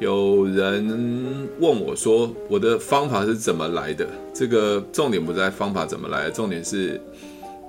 [0.00, 6.98] 有人问我说：“我的方法是怎么来的？”这个重点不在方法怎么来，重点是，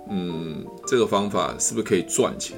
[0.09, 2.57] 嗯，这个方法是不是可以赚钱？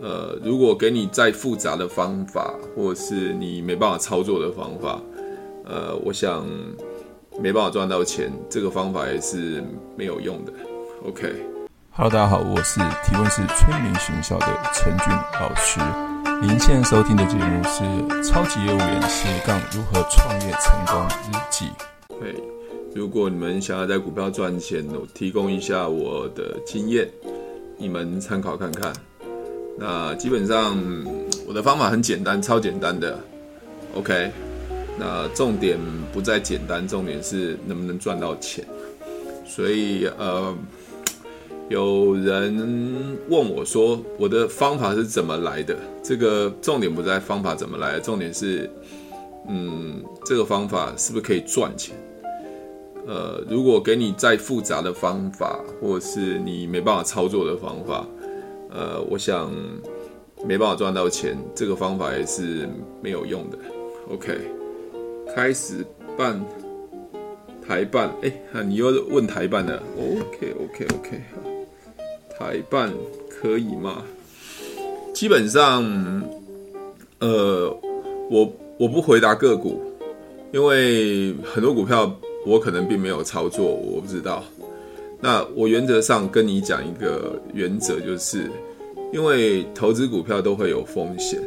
[0.00, 4.98] 呃，如果给你再复杂的方法，或是你没办法操作的方法，
[5.66, 6.46] 呃，我想
[7.38, 9.62] 没办法赚到钱，这个方法也是
[9.94, 10.52] 没有用的。
[11.06, 16.13] OK，Hello，大家好，我是提问式催眠学校的陈俊老师。
[16.40, 17.84] 您现在收听的节目是
[18.22, 21.66] 《超级业务员斜杠如何创业成功日记》。
[22.20, 22.34] 对，
[22.94, 27.08] 如果你们想要在股票赚钱，我提供一下我的经验，
[27.76, 28.92] 你们参考看看。
[29.78, 30.76] 那基本上
[31.46, 33.18] 我的方法很简单，超简单的。
[33.94, 34.30] OK，
[34.98, 35.78] 那重点
[36.12, 38.64] 不在简单，重点是能不能赚到钱。
[39.46, 40.54] 所以呃。
[41.70, 48.68] 有人问我说：“我的方法是怎么来的？”这个重点不在方法怎么来，重点是，
[49.48, 51.96] 嗯，这个方法是不是可以赚钱？
[53.06, 58.06] 呃，如果给你再复杂的方法，或者是你没办法操作的方法，
[58.70, 59.50] 呃，我想
[60.46, 62.68] 没办法赚到钱，这个方法也是
[63.02, 63.58] 没有用的。
[64.10, 64.38] OK，
[65.34, 65.84] 开始
[66.16, 66.44] 办
[67.66, 69.82] 台办，哎，你又问台办了。
[69.96, 71.53] OK，OK，OK，好。
[72.38, 72.92] 台办
[73.28, 74.02] 可以吗？
[75.12, 75.84] 基本上，
[77.20, 77.70] 呃，
[78.30, 79.80] 我我不回答个股，
[80.52, 82.12] 因为很多股票
[82.44, 84.42] 我可能并没有操作，我不知道。
[85.20, 88.50] 那我原则上跟你讲一个原则，就是
[89.12, 91.40] 因为投资股票都会有风险，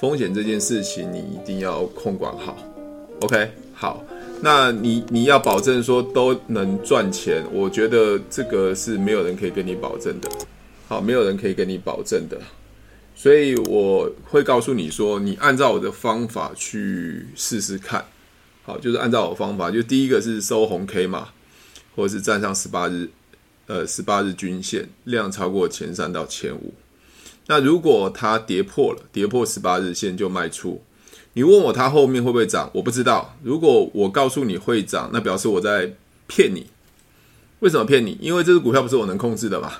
[0.00, 2.56] 风险这件事情你一定要控管好。
[3.20, 4.02] OK，好。
[4.40, 10.30] 那你你要保证说都能赚钱，我觉得这个是没有人可以跟你保证的，
[10.86, 12.40] 好，没有人可以跟你保证的，
[13.16, 18.04] 所以我会告诉你说，你按照我的方法去试试看，
[18.62, 21.30] 好，就是按照我方法，就第一个是收红 K 嘛，
[21.96, 23.10] 或者是站上十八日，
[23.66, 26.72] 呃，十八日均线量超过前三到前五，
[27.48, 30.80] 那如果它跌破了，跌破十八日线就卖出。
[31.38, 32.68] 你问我它后面会不会涨？
[32.74, 33.36] 我不知道。
[33.44, 35.94] 如果我告诉你会涨，那表示我在
[36.26, 36.66] 骗你。
[37.60, 38.18] 为什么骗你？
[38.20, 39.74] 因为这只股票不是我能控制的嘛。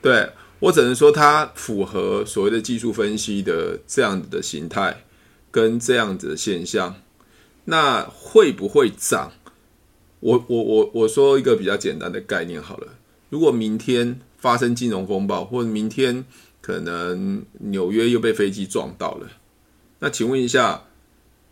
[0.00, 5.04] 对，我只能说它符合所谓的技术分析的这样子的形态
[5.50, 6.94] 跟这样子的现象。
[7.66, 9.32] 那会不会涨？
[10.20, 12.94] 我我我我说一个比较简单的概念好了。
[13.28, 16.24] 如果明天发生金融风暴，或者明天
[16.62, 19.28] 可能纽约又被飞机撞到了。
[20.00, 20.84] 那请问一下，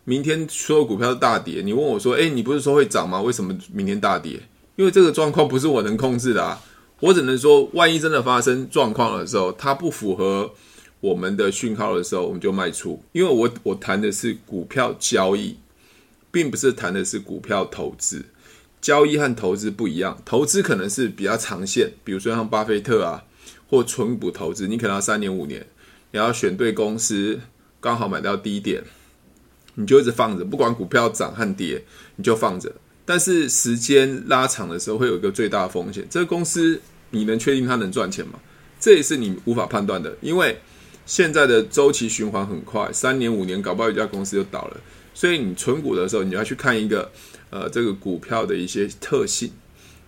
[0.05, 3.21] 明天所有股票大跌，你问我说：“诶，你不是说会涨吗？
[3.21, 4.39] 为什么明天大跌？”
[4.77, 6.61] 因为这个状况不是我能控制的啊！
[6.99, 10.53] 我只能说，万一真的发生状况的时候，它不符合
[10.99, 13.03] 我们的讯号的时候，我们就卖出。
[13.11, 15.57] 因为我我谈的是股票交易，
[16.31, 18.23] 并不是谈的是股票投资。
[18.79, 23.25] 交易和投资不一样，投资可能是比较长线，比如说像巴菲特啊，
[23.69, 25.65] 或存股投资，你可能要三年五年，
[26.11, 27.41] 你要选对公司。
[27.87, 28.83] 刚好买到低点，
[29.75, 31.81] 你就一直放着，不管股票涨和跌，
[32.17, 32.69] 你就放着。
[33.05, 36.05] 但是时间拉长的时候，会有一个最大的风险。
[36.09, 36.81] 这个公司
[37.11, 38.37] 你能确定它能赚钱吗？
[38.77, 40.57] 这也是你无法判断的，因为
[41.05, 44.77] 现在的周期循环很快，三年五年搞不好一家公司就倒了。
[45.13, 47.09] 所以你存股的时候，你要去看一个
[47.49, 49.49] 呃这个股票的一些特性，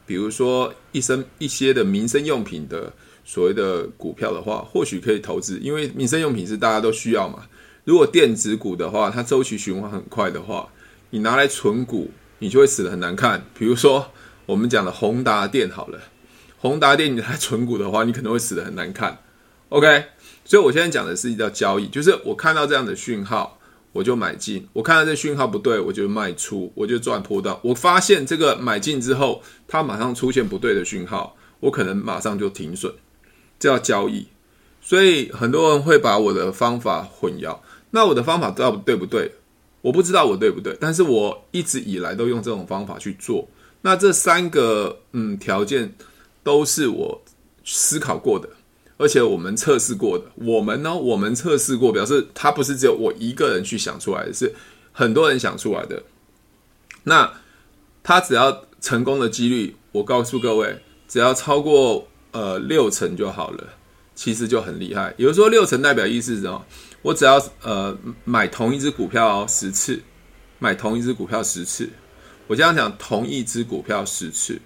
[0.06, 2.92] 比如说一生一些的民生用品的
[3.24, 7.48] 所谓的股票的话，或许可以投资，因为民生用品是大家都需要嘛。
[7.90, 10.70] 如果电子股的话，它周期循环很快的话，
[11.10, 13.44] 你拿来存股，你就会死得很难看。
[13.58, 14.12] 比如说
[14.46, 16.00] 我们讲的宏达电好了，
[16.60, 19.18] 宏达电你拿来存股的话，你可能会死得很难看。
[19.70, 20.06] OK，
[20.46, 23.58] 所以我现在讲的是一叫交易，就是我看到这样的讯号，
[23.92, 27.58] 我就买进；我看到这讯号不对，我就卖出，我就赚波段。
[27.64, 32.94] 我发现这个买进之后，它马上出现不对的讯号，我可能马上就停损，
[33.58, 34.28] 这叫交易。
[34.80, 37.58] 所以很多人会把我的方法混淆。
[37.92, 39.32] 那我的方法到底对不对？
[39.82, 43.48] 我不知道我对不对，但是我一直以来都用这种方法去做。
[43.82, 45.96] 那这三个嗯条件
[46.44, 47.22] 都是我
[47.64, 48.50] 思考过的，
[48.98, 50.26] 而且我们测试过的。
[50.36, 54.54] 我们呢，我们测试过，表示它不是只有我一个人去想出来的，是
[54.92, 56.04] 很多人想出来的。
[57.06, 57.32] 那
[58.04, 63.70] 它只要成功的几率，我告诉各位，只要超过呃六成就好了，
[64.14, 65.14] 其实就很厉害。
[65.16, 66.66] 比如说六成代表意思是什么？
[67.02, 70.02] 我只要呃买同一只股票十次，
[70.60, 71.90] 买同一只股票十次，
[72.48, 74.60] 我这样讲，同一只股票十次，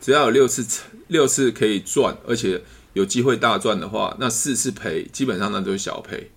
[0.00, 0.66] 只要有六次
[1.06, 2.62] 六次可以赚，而且
[2.92, 6.30] 有机会大赚的话，那四次赔基本上那都是小赔，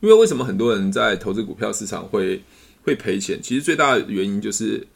[0.00, 2.42] 因为为什么很多人在投资股票市场会
[2.84, 3.40] 会赔钱？
[3.42, 4.86] 其实最大的原因就是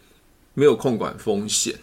[0.55, 1.75] 没有控管风险。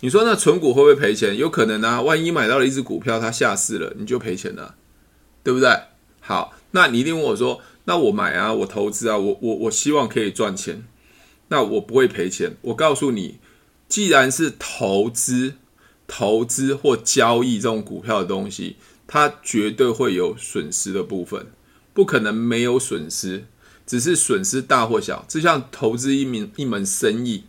[0.00, 1.36] 你说那存股会不会赔钱？
[1.36, 4.74] 有可能啊，万一买到了一只股票，它下市了，你就赔钱了，
[5.42, 5.70] 对不对？
[6.20, 10.84] 好，那你一定问我说，那我买啊，我投资啊，我我我希望可以赚钱，
[11.46, 12.56] 那我不会赔钱。
[12.62, 13.38] 我告诉你，
[13.88, 15.54] 既然是投资、
[16.08, 18.74] 投资或交易这种股票的东西，
[19.06, 21.46] 它绝对会有损失的部分，
[21.92, 23.46] 不可能没有损失，
[23.86, 25.24] 只是损失大或小。
[25.28, 27.44] 就像投资一门一门生意。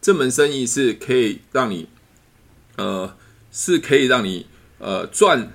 [0.00, 1.88] 这门生意是可以让你，
[2.76, 3.14] 呃，
[3.52, 4.46] 是可以让你
[4.78, 5.52] 呃赚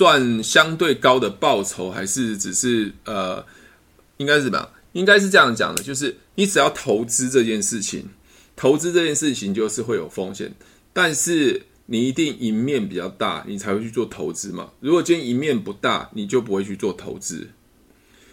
[0.00, 3.44] 赚相对高的报酬，还是只是呃，
[4.16, 4.70] 应该是怎么样？
[4.92, 8.08] 应该是这样讲的，就是你只要投资这件事情，
[8.56, 10.54] 投资这件事情就是会有风险，
[10.94, 14.70] 但是你一定赢面比较大，你才会去做投资嘛。
[14.80, 17.48] 如果今天赢面不大，你就不会去做投资。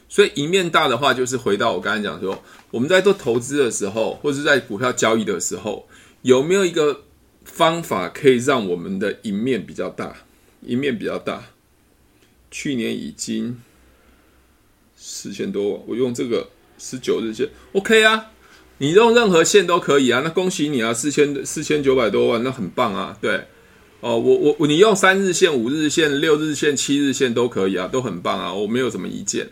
[0.08, 2.42] 所以赢面大的话，就是回到我刚才讲说，
[2.72, 5.86] 我们在做投资的时候，或者是在股票交易的时候，
[6.22, 7.02] 有没有一个
[7.44, 10.16] 方法可以让我们的赢面比较大？
[10.62, 11.44] 赢面比较大。
[12.50, 13.62] 去年已经
[14.96, 18.32] 四千多万，我用这个十九日线，OK 啊，
[18.80, 23.46] 你用任何线都可以啊，那恭喜你啊，四千四千九百多万，那很棒啊，对，
[24.00, 29.50] 哦，我我我你用三日线、五日线、六日线、七日线都可以啊，都很棒啊，我没有什么意见。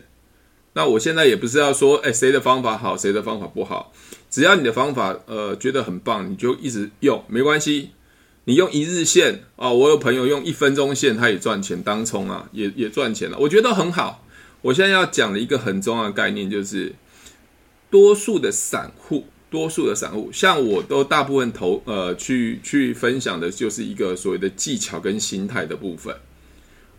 [0.72, 3.92] 那我现在也不是要说，哎，谁的方法好，谁的方法不好，
[4.28, 7.90] 只要你的方法，呃，觉得很棒，你就一直用，没关系。
[8.48, 14.24] 你用一日线啊，我有朋友用一分钟线，他也赚钱，当冲啊，也也赚钱了，我觉得很好。
[14.62, 16.94] 我现在要讲的一个很重要的概念就是，
[17.90, 26.14] 多数的散户，多数的散户，像我都大部分投，呃，去去分享的就是一个所谓的技巧跟心态的部分。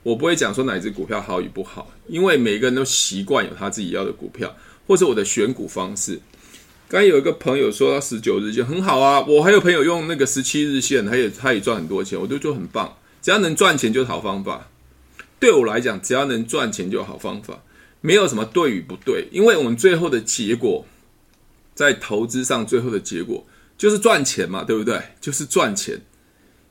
[0.03, 4.53] 我不会讲说哪只股票好与不好，因为每个人都习惯有他自己要的股票，
[4.85, 6.19] 或者我的选股方式。
[6.89, 12.97] 刚有一个朋友说他十九日线很好啊，我还有朋友用那个十七日线，他也他也赚很多钱，我就觉得很棒。
[13.21, 14.69] 只要能赚钱就是好方法。
[15.39, 17.61] 对我来讲，只要能赚钱就好方法，
[18.01, 20.85] 没有什么对与不对，因为我们最后的结果
[21.75, 23.45] 在投资上，最后的结果
[23.77, 25.01] 就是赚钱嘛，对不对？
[25.19, 26.01] 就是赚钱，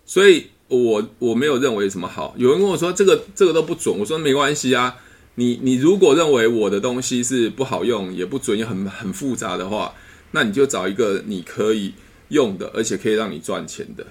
[0.04, 0.48] 所以。
[0.68, 4.96] 我我没有认为什么好，有人跟我说这个这个都不准，我说没关系啊，
[5.36, 9.94] 你你如果认为我的东西是不好用也不准也很很复杂的话，
[10.36, 11.94] 那你就找一个你可以
[12.28, 14.06] 用的，而且可以让你赚钱的。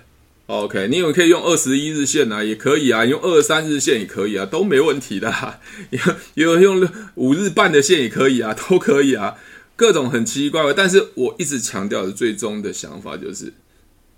[0.47, 5.59] OK，你有可以用二十一日线啊，也可以啊，用二十三日线也可以啊，都没问题的啊。
[5.91, 5.99] 有
[6.33, 9.35] 有用五日半的线也可以啊，都可以啊，
[9.75, 10.73] 各种很奇怪怪。
[10.73, 13.53] 但是我一直强调的最终的想法就是，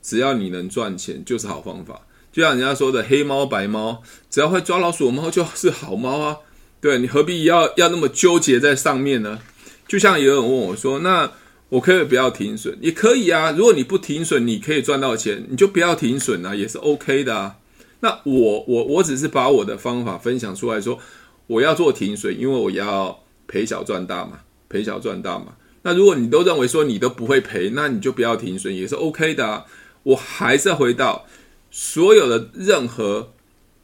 [0.02, 2.08] 只要你能赚钱，就是好方法。
[2.32, 6.38] 就像人家说的，黑猫白猫，只要会抓老鼠的猫就是好猫啊。
[6.80, 9.40] 对，你何必要要那么纠结在上面呢？
[9.88, 11.32] 就像有人问我说：“那
[11.70, 13.52] 我可以不要停损？”也可以啊。
[13.52, 17.58] 如果你不停损，你可以赚到钱，你就不要停损啊，也是 OK 的啊。
[18.00, 21.00] 那我我我只是把我的方法分享出来说，
[21.48, 25.56] 我要做停损，因为我要赔小赚大嘛，赔小赚大嘛。
[25.82, 29.66] 那如果你都认为说你都不会赔，那你就不要停损，也是 OK 的啊。
[30.04, 31.26] 我还是回到。
[31.70, 33.34] 所有的任何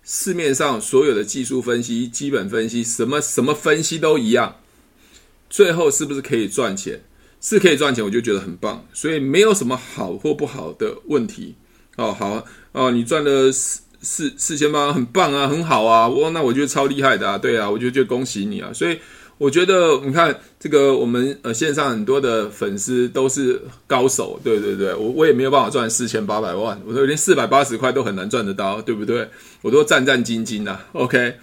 [0.04, 4.56] 市面上所有的技术分析、基本分析，什么什么分析都一样，
[5.50, 7.02] 最后是不是可以赚钱？
[7.44, 8.84] 是可以赚钱，我就觉得很棒。
[8.94, 11.54] 所以没有什么好或不好的问题。
[11.98, 18.98] 哦，好哦，你赚了四四四千八，很棒啊，很好啊，我那我觉得超厉害的啊，对啊，我就就恭喜你啊，所以。
[19.40, 29.28] 我觉得你看这个，我们呃线上很多的粉丝都是高手，对对对，我我也没有办法赚四千八百万，我说连四百八十块都很难赚得到，对不对？
[29.64, 31.34] 我都战战兢兢的，OK，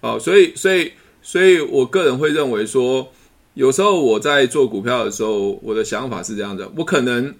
[0.00, 3.10] 好，所以所以所以我个人会认为说，
[3.56, 7.34] 有时候我在做股票的时候，我的想法是这样的，我可能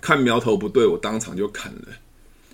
[0.00, 1.88] 看苗头不对，我当场就砍了，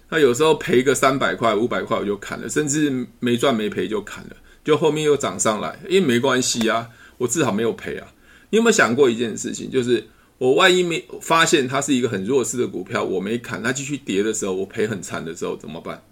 [0.08, 4.36] 那有时候赔个三百块、五百块我就砍了，甚至没赚没赔就砍了。
[4.64, 8.08] 就后面又涨上来，因为没关系啊，我至少没有赔啊。
[8.48, 10.06] 你有没有想过一件事情，就是
[10.38, 16.02] 我万一没发现它是一个很弱势的股票，我没砍，它继续跌的时候，我赔很惨的时候怎么办？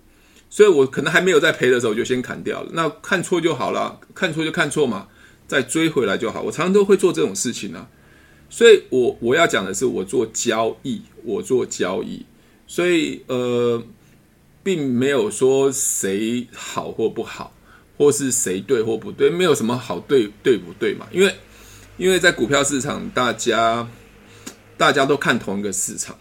[0.50, 2.71] 所以我可能还没有在赔的时候就先砍掉了。
[2.75, 5.09] 那看错就好了，看错就看错嘛，
[5.47, 6.43] 再追回来就好。
[6.43, 7.88] 我常常都会做这种事情啊。
[8.49, 12.25] 所以我我要讲的是，我做交易，我做交易，
[12.67, 13.83] 所以呃，
[14.62, 17.53] 并没有说谁好或不好。
[17.99, 21.09] 或是谁对或不对，没有什么好对对不对嘛？
[21.11, 21.35] 因为，
[21.97, 23.88] 因为在股票市场，大家
[24.76, 26.15] 大家都看同一个市场，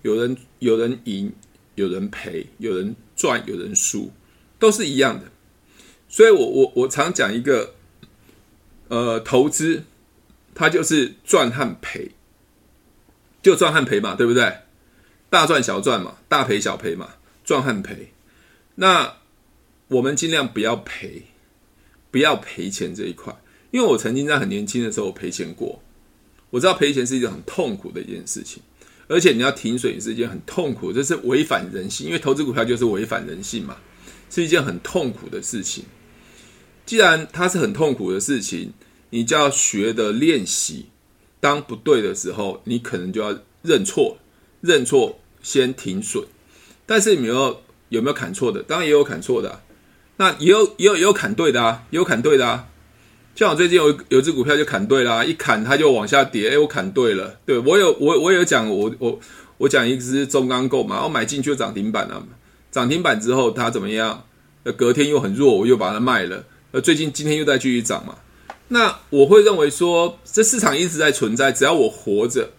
[0.00, 1.30] 有人有人赢，
[1.74, 4.10] 有人赔，有人赚，有人输，
[4.58, 5.30] 都是一样的。
[6.08, 7.74] 所以我我我常讲一个
[8.90, 9.84] 呃，投资
[10.52, 12.10] 它就是赚和赔，
[13.40, 14.52] 就赚和赔嘛，对不对？
[15.30, 17.10] 大赚小赚嘛，大赔小赔嘛，
[17.44, 18.12] 赚和赔。
[18.74, 19.14] 那
[19.86, 21.22] 我们尽量不要赔，
[22.10, 23.32] 不要赔钱这一块，
[23.70, 25.80] 因为我曾经在很年轻的时候赔钱过，
[26.50, 28.60] 我知道赔钱是一件很痛苦的一件事情，
[29.06, 33.76] 而且你要停损也是一件很痛苦，这是违反人性，因为投资股票就是违反人性嘛，
[34.28, 35.84] 是一件很痛苦的事情。
[36.90, 38.72] 既然它是很痛苦的事情，
[39.10, 40.86] 你就要学的练习，
[41.38, 44.16] 当不对的时候，你可能就要认错，
[44.60, 46.24] 认错先停损，
[46.86, 48.60] 但是你有有没有砍错的？
[48.64, 49.60] 当然也有砍错的啊。
[50.16, 52.66] 那也有也有也有砍对的啊，也有砍对的啊。
[53.36, 57.38] 像我最近有有只股票就砍对啦，一砍它就往下跌，哎，我砍对了。
[57.46, 59.20] 对，我有我我有讲，我我
[59.58, 62.26] 我讲一只中钢构嘛，我买进去涨停板了，
[62.72, 64.24] 涨停板之后它怎么样？
[64.76, 66.44] 隔天又很弱，我又把它卖了。
[66.72, 68.16] 呃，最近今天又在继续涨嘛。
[68.68, 72.50] 那我会认为说，这市场一直在存在，只要我活着，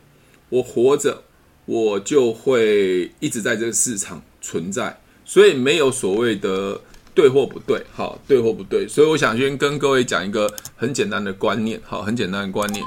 [0.50, 1.24] 我活着，
[1.66, 6.80] 我就会一直在这个市场存在，所以没有所谓的。
[7.14, 12.82] 对或不对，好，对或不对，所以我想先跟各位讲一个很简单的观念，好，很简单的观念。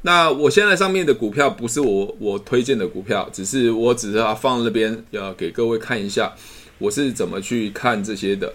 [0.00, 6.32] 那我现在上面的股票不是我我推荐的股票，只是我只是要放那边，要给各位看一下
[6.78, 8.50] 我是怎么去看这些的。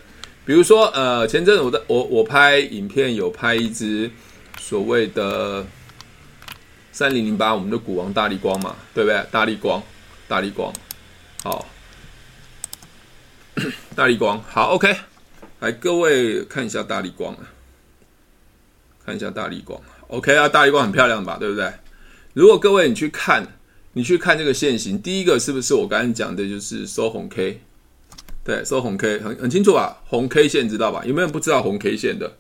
[0.48, 4.10] 比如说，呃，前阵子我的我我拍影片有拍一支
[4.58, 5.68] 所谓的
[6.94, 9.22] 三零零八，我们的股王大力光嘛，对不对？
[9.30, 9.84] 大力光，
[10.25, 10.74] 大力光，
[11.44, 11.68] 好。
[13.94, 14.96] 大力光好，OK，
[15.60, 17.39] 来各位看一下大力光啊，
[19.04, 21.74] 看一下大力光，OK 啊，大力光很漂亮吧，对不对？
[22.34, 23.46] 如果各位你去看，
[23.94, 27.60] 你去看这个线型，第一个是不是我刚才讲的就是收红 K？
[28.48, 30.01] 对，收红 K 很很清楚吧？
[30.06, 31.04] 红 K 线知道吧？
[31.06, 32.32] 有没有人不知道红 K 线的？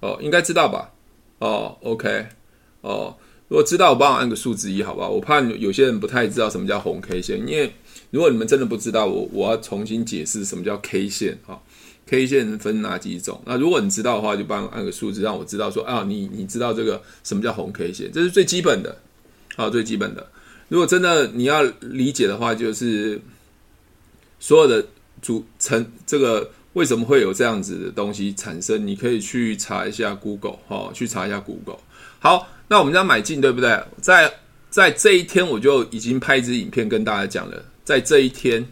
[0.00, 0.92] 哦，应该知道吧？
[1.38, 2.26] 哦，OK，
[2.82, 3.16] 哦，
[3.48, 5.08] 如果知道，我帮我按个数字一，好不好？
[5.08, 7.72] 我怕有些人不太知道什么叫红 K 线，因为。
[8.10, 11.58] 如果你们真的不知道，我我要重新解释什么叫 K 线啊
[12.06, 13.40] ？K 线分哪几种？
[13.46, 18.12] 那如果你知道的话，就帮我按个数字，让我知道说啊，你你知道这个什么叫红 K 线？
[18.12, 18.94] 这是最基本的，
[19.56, 20.26] 好，最基本的。
[20.68, 23.18] 如果真的你要理解的话，就是
[24.38, 24.86] 所有的
[25.22, 28.86] 组成这个为什么会有这样子的东西产生？
[28.86, 31.78] 你可以去查一下 Google 哈，去查一下 Google。
[32.18, 33.82] 好，那我们要买进，对不对？
[34.00, 34.32] 在
[34.70, 37.62] 在这一天，我就已经拍一支影片跟大家讲了。
[37.84, 38.66] 在这一天，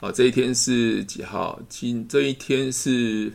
[0.00, 1.60] 啊，这一天是几号？
[1.68, 3.32] 今这一天是，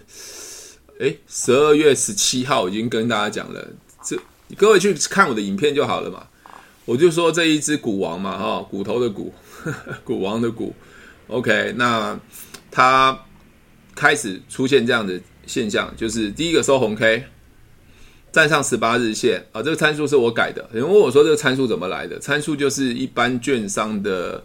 [0.99, 3.67] 哎，十二月十七号，已经跟大家讲了。
[4.03, 4.19] 这
[4.55, 6.27] 各位去看我的影片就好了嘛。
[6.85, 9.33] 我就说这一只股王嘛，哈，骨头的骨，
[10.05, 10.75] 股王的股。
[11.27, 12.19] OK，那
[12.71, 13.17] 它
[13.95, 17.25] 开始出现这样的现象，就是第一个收红 K，
[18.31, 20.69] 站上十八日线啊，这个参数是我改的。
[20.73, 22.19] 有人问我说这个参数怎么来的？
[22.19, 24.43] 参数就是一般券商的。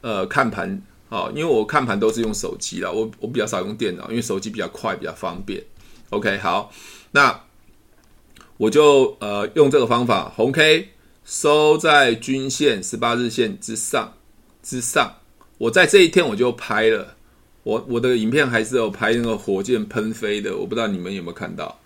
[0.00, 5.62] 呃，看盘啊，因为我看盘都是用手机啦，我我比较少用电脑，因为手机比较快，比较方便。
[6.10, 6.72] OK，好，
[7.12, 7.40] 那
[8.56, 10.88] 我就呃用这个方法，红 K
[11.24, 14.14] 收在均线十八日线之上
[14.60, 15.18] 之上，
[15.62, 17.14] 我在这一天我就拍了，
[17.62, 21.78] 我我的影片还是有拍那个火箭喷飞的，我不知道你们有没有看到。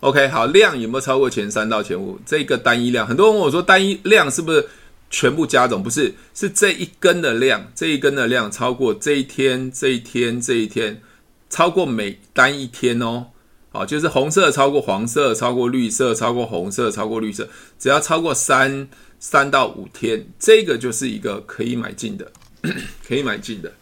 [0.00, 2.18] OK，好，量有没有超过前三到前五？
[2.26, 4.68] 这个单一量，很多人问我说单一量是不是？
[5.08, 11.00] 全部加总不是，是这一根的量，这一根的量超过这一天，这一天，这一天，
[11.48, 13.26] 超过每单一天哦，
[13.70, 17.48] 好，就是红色超过黄色，超过绿色，超过红色，超过绿色，
[17.78, 22.30] 只要超过三三到五天，这个就是一个可以买进的，
[23.06, 23.72] 可以买进的，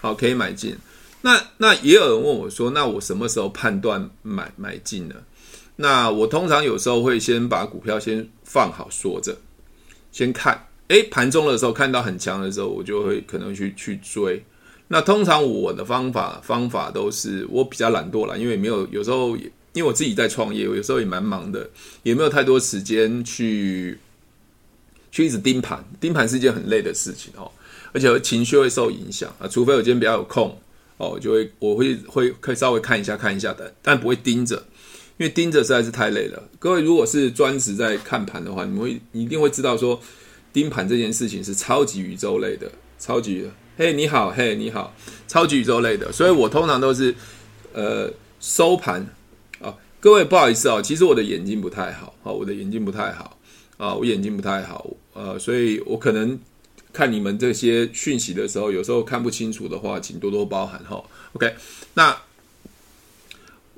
[0.00, 0.76] 好，可以买进。
[1.22, 5.14] 那那也有人问我说，那我什么时候判断买买进呢？
[5.76, 9.36] 那我通常有时候会先把股票先放好锁着。
[10.12, 14.42] 先看，诶，盘中的时候看到很强的时候，我就会可能去去追。
[14.88, 21.68] 那通常我的方法方法都是我比较懒惰啦，因为没有有时候因为我自己在创业，我有时候也蛮忙的，
[22.02, 23.98] 也没有太多时间去
[25.10, 25.84] 去一直盯盘。
[26.00, 27.50] 盯盘是一件很累的事情哦，
[27.96, 29.48] 而且情绪会受影响啊。
[29.48, 30.54] 除非我今天比较有空
[30.98, 34.62] 哦，就会我会会可以稍微看一下看一下的，但不会盯着。
[35.18, 36.42] 因为盯着实在是太累了。
[36.58, 39.98] 各位如果是专职在看盘的话，你们会一定会知道说，
[40.52, 43.48] 盯盘这件事情是超级宇宙类的，超级。
[43.78, 44.94] 嘿，你好，嘿，你好，
[45.26, 46.12] 超级宇宙类的。
[46.12, 47.14] 所以我通常都是
[47.72, 49.06] 呃收盘
[49.58, 49.74] 啊。
[49.98, 53.38] 各位不好意思哦，其实我的眼睛不太好啊，我的眼睛不太好
[53.78, 56.38] 啊，我眼睛不太好呃，所以我可能
[56.96, 61.04] 看你们这些讯息的时候，有时候看不清楚的话，请多多包涵哈。
[61.34, 61.54] OK，
[61.94, 62.16] 那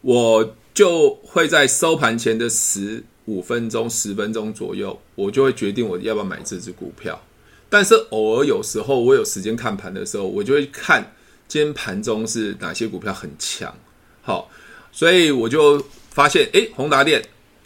[0.02, 0.54] 我。
[0.74, 7.20] 就会在收盘前的十五分钟、十分钟左右，我就会决定我要不要买这只股票。
[7.68, 11.02] 但是偶尔有时候我有时间看盘的时候，我就会看
[11.48, 13.74] 今天盘中是哪些股票很强。
[14.22, 14.48] 好，
[14.92, 17.20] 所以我就发现，诶，宏达电，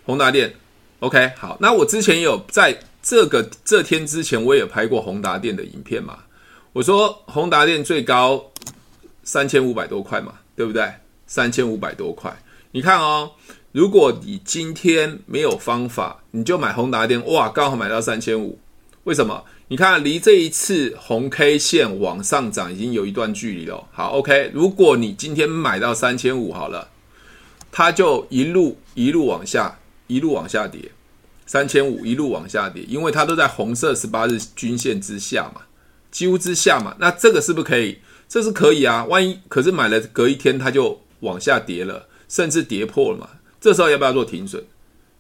[0.07, 0.55] 宏达电
[1.01, 1.59] ，OK，好。
[1.61, 6.21] 那我之前有在这个这天之前，我也拍过宏达电的影片嘛。
[6.73, 8.43] 我说宏达电最高
[9.25, 10.91] 三千五百多块嘛，对不对？
[11.27, 12.35] 三千五百多块。
[12.71, 13.33] 你看哦，
[13.73, 18.59] 如果你今天没有方法，你就买宏达电，哇，刚好买到三千五。
[19.05, 19.45] 为什么？
[19.67, 23.89] 你看离这一次红 K 线往上涨已经有一段距离了。
[23.91, 26.89] 好，OK，如果你今天买到三千五好了，
[27.73, 30.92] 它就一路一路往下，一路往下跌，
[31.53, 35.61] 三千五一路往下跌，因为它都在红色十八日均线之下嘛，
[36.11, 36.97] 几乎之下嘛。
[36.99, 37.99] 那这个是不是可以？
[38.27, 39.05] 这是可以啊。
[39.05, 42.09] 万一可是买了隔一天它就往下跌了。
[42.27, 43.29] 甚至跌破了嘛？
[43.61, 44.65] 这时候要不要做停损？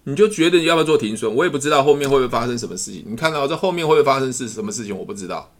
[0.05, 1.31] 你就觉得要不要做停损？
[1.31, 3.05] 我也不知道后面会不会发生什么事情。
[3.07, 4.97] 你看到这后面会不会发生是什么事情？
[4.97, 5.53] 我不知道。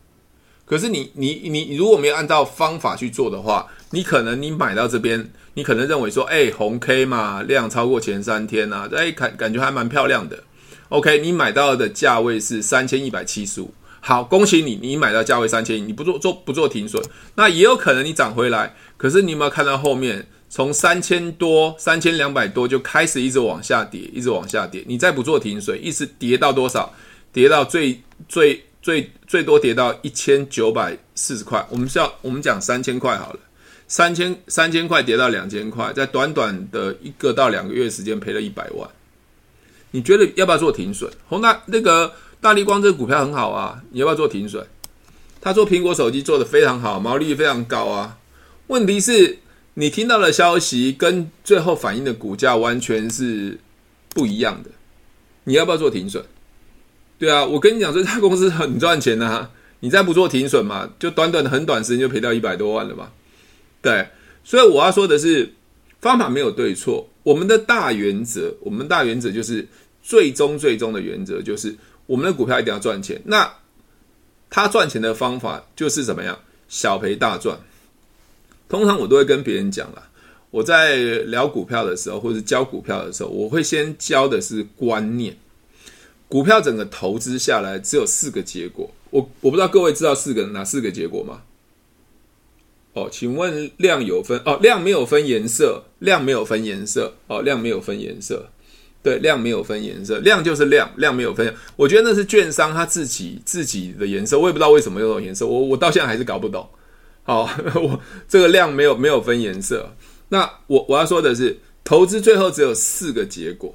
[0.64, 10.43] 可是你你你如果没有按照方法去做的话，你可能你买到这边，你可能认为说，哎，红 K 嘛，量超过前三天啊，哎，感感觉还蛮漂亮的。
[10.92, 17.02] OK，你买到的价位是三千一百七十五，好，恭喜你，你买到价位三千一，你不做做不做停损，
[17.34, 18.76] 那也有可能你涨回来。
[18.99, 20.26] 可是你有没有看到后面？
[20.50, 24.84] 从三千多、三千两百多就开始一直往下跌，一直往下跌。
[24.87, 26.92] 你再不做停损，一直跌到多少？
[27.32, 31.66] 跌到最最最最多跌到一千九百四十块。
[31.70, 33.40] 我们是要我们讲三千块好了，
[33.88, 38.87] 三千三千块跌到两千块，在短短的一个到两个月时间赔了一百万。
[39.92, 41.08] 你觉得要不要做停损？
[41.28, 44.66] 宏大那个大立光这个股票很好啊，你要不要做停损？
[45.40, 48.18] 他做苹果手机做得非常好，毛利率非常高啊。
[48.66, 49.38] 问题是。
[49.75, 53.58] 你听到的消息跟最后反映的股价完全是
[54.11, 54.68] 不一样的，
[55.44, 56.22] 你要不要做停损？
[57.18, 63.08] 对啊，我跟你讲，这家公司很赚钱的啊，你再不做停损嘛，就短短的很短时间就赔掉一百多万了嘛。
[63.80, 64.06] 对，
[64.45, 65.54] 所以我要说的是，
[66.02, 69.67] 方法没有对错，我们的大原则，我们大原则就是
[70.02, 71.75] 最终最终的原则就是
[72.06, 73.21] 我们的股票一定要赚钱。
[73.25, 73.50] 那
[74.50, 76.38] 他赚钱的方法就是怎么样？
[76.69, 77.58] 小赔大赚。
[78.69, 80.10] 通常我都会跟别人讲啦，
[80.50, 85.36] 我在聊股票的时候，或者教股票的时候，我会先教的是观念。
[86.28, 91.43] 股票整个投资下来只有四个结果，我我不知道各位知道四个哪四个结果吗？
[92.95, 98.50] 哦，请问量有分哦，量没有分颜色，量没有分颜色哦，量没有分颜色，
[99.02, 101.52] 对，量没有分颜色，量就是量，量没有分。
[101.75, 106.69] 我觉得那是券商他自己自己的颜色，我也不知道为什么有这种颜色，我我到现在还是搞不懂。
[107.25, 109.95] 好， 我这个量没有没有分颜色。
[110.28, 113.75] 那我我要说的是，投资最后只有四个结果：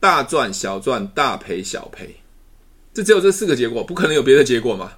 [0.00, 2.16] 大赚、小赚、大赔、小赔。
[2.94, 4.92] 这只有这四个结果，不可能有别的结果嘛？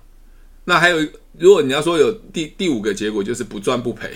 [0.65, 0.99] 那还有，
[1.37, 4.11] 如果你要说有第第五个结果，就是不赚不赔，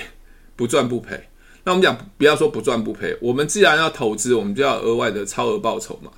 [0.55, 1.29] 不赚不赔。
[1.65, 6.11] 那我们讲，不要说不赚不赔，我们既然要投资，我们就要额外的超额报酬嘛。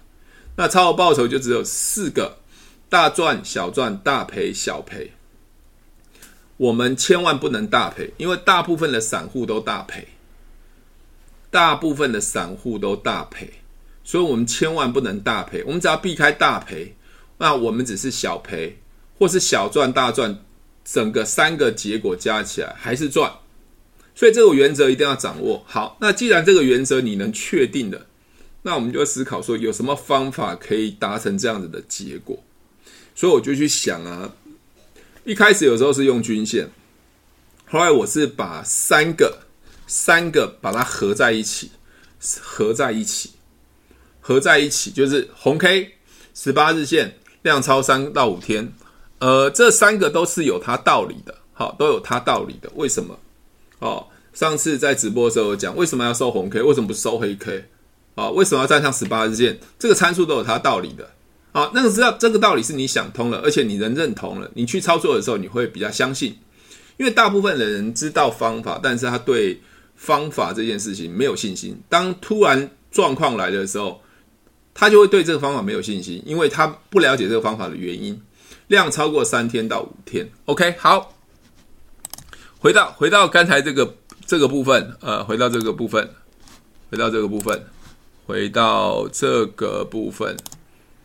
[0.57, 2.38] 那超额报酬就只有四个：
[2.88, 5.12] 大赚、小赚、大赔、小赔。
[6.57, 10.09] 我们千万不能大赔，因为大部分的散户都大赔，
[11.50, 13.54] 大部分的散户都大赔，
[14.04, 15.62] 所以我们千万不能大赔。
[15.64, 16.94] 我们只要避开大赔，
[17.38, 18.78] 那我们只是小赔，
[19.18, 20.38] 或是小赚大赚，
[20.85, 23.30] 整个三个结果加起来还是赚。
[24.14, 25.96] 所以这个原则一定要掌握好。
[26.00, 28.07] 那既然这个原则你能确定的，
[28.62, 32.42] 那我们就思考说有什么方法可以达成这样子的结果。
[33.14, 34.33] 所以我就去想啊。
[35.24, 36.68] 一开始有时候是用均线，
[37.64, 39.38] 后来我是把三个
[39.87, 41.70] 三个把它合在一起，
[42.40, 43.31] 合在一起，
[44.20, 45.94] 合在一起，就是红 K
[46.35, 48.70] 十八日线量超三到五天，
[49.18, 52.70] 呃，这三个都是有它道理的，好，都有它道理的。
[52.74, 53.18] 为什么？
[53.78, 56.62] 哦，上次在直播的时候讲，为什么要收红 K？
[56.62, 57.68] 为什么不收黑 K？
[58.14, 59.58] 啊，为什么要站上十八日线？
[59.78, 61.10] 这个参数都有它道理的。
[61.52, 66.37] 好，那个知道这个道理是你想通了，而且你能认同了，你去操作的时候你会比较相信，
[66.96, 69.60] 因为大部分的人知道方法，但是他对
[69.94, 71.80] 方法这件事情没有信心。
[71.88, 74.00] 当突然状况来的时候，
[74.74, 78.20] 他就会对这个方法没有信心，因为他不了解这个方法的原因。
[78.68, 81.13] 量超过三天到五天，OK，好，
[82.64, 86.09] 回到回到刚才这个这个部分，呃，回到这个部分，
[86.90, 87.62] 回到这个部分，
[88.24, 90.35] 回到这个部分。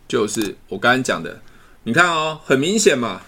[0.08, 1.42] 就是我刚刚讲的，
[1.82, 3.20] 你看哦，很明显嘛。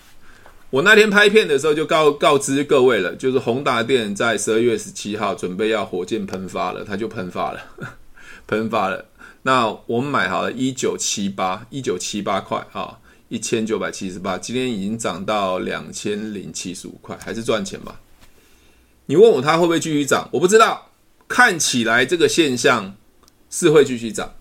[0.71, 7.61] 我那天拍片的时候就告告知各位了，就是宏达电在十二月十七号准备要火箭喷发了，它就喷发了。
[8.49, 9.05] 喷发了。
[9.43, 18.01] 那我们买好了一九七八，一九七八块啊，一千九百七十八，今天已经涨到两千零七十五块，还是赚钱吧？
[19.07, 20.29] 你问我它会不会继续涨？
[20.33, 20.91] 我不知道，
[21.29, 22.95] 看起来这个现象
[23.51, 24.35] 是会继续涨，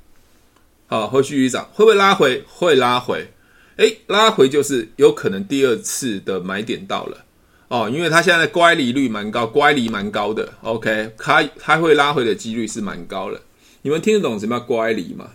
[0.87, 2.43] 好，会继续涨，会不会拉回？
[2.47, 3.31] 会拉回，
[3.77, 7.25] 诶，拉回就是有可能第二次的买点到了
[7.67, 13.41] 哦，因为它现在乖离率蛮高，乖离蛮高的，OK，它它会拉回的几率是蛮高的。
[13.81, 15.31] 你们听得懂什么叫乖离吗？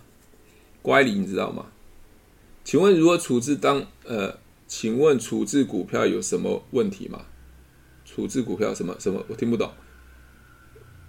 [0.81, 1.65] 乖离你知道吗？
[2.63, 4.37] 请问如果处置当呃，
[4.67, 7.21] 请问处置股票有什么问题吗？
[8.17, 9.23] 处置股票什么什么？
[9.27, 9.69] 我听不懂。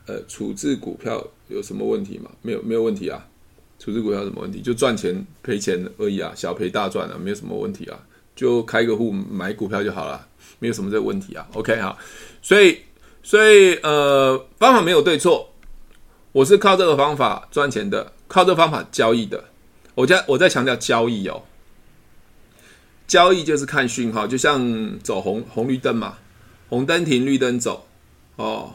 [0.05, 2.31] 呃，处置股票有什么问题吗？
[2.43, 3.27] 没有没有问题啊。
[3.79, 4.61] 处置股票什么问题？
[4.61, 7.99] 就赚钱赔钱而已啊，小赔大赚啊，没有什么问题啊。
[8.37, 11.49] 就开个户买股票就好了，没有什么这个问题啊。
[11.55, 11.97] OK 好，
[12.43, 12.79] 所以
[13.23, 15.51] 所以呃，方法没有对错。
[16.33, 19.43] 我是靠这个方法赚钱的，靠这个方法交易的。
[19.95, 21.43] 我在我在强调交易哦，
[23.07, 26.19] 交易就是看讯号，就像走红红绿灯嘛，
[26.69, 27.87] 红灯停，绿灯走，
[28.37, 28.75] 哦，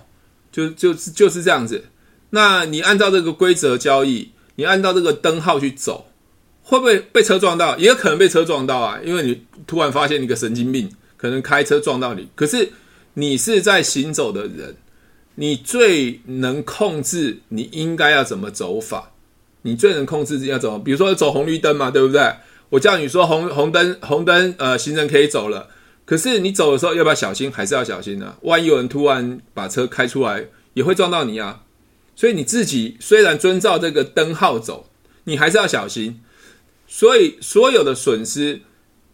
[0.52, 1.86] 就就是就是这样子。
[2.32, 6.08] 那你按照这个规则交易，你按照这个灯号去走，
[6.64, 7.78] 会不会被车撞到？
[7.78, 12.72] 也有可能被车撞到啊，因为你突然发现一个神经病可能开车撞到你，可是
[13.14, 14.76] 你是在行走的人。
[15.36, 19.10] 你最能控制你应该要怎么走法？
[19.64, 20.78] 你最能控制要怎么？
[20.78, 22.32] 比如说走红绿灯嘛，对不对？
[22.70, 25.70] 我叫你说红红灯红灯，呃，行人可以走了。
[26.14, 27.52] 可是你走的时候要不要小心？
[27.52, 28.38] 还是要小心呢、啊？
[28.44, 30.46] 万一有人突然把车开出来，
[30.76, 31.64] 也会撞到你啊。
[32.16, 34.86] 所以你自己虽然遵照这个灯号走，
[35.24, 36.22] 你还是要小心。
[36.88, 38.62] 所以所有的损失，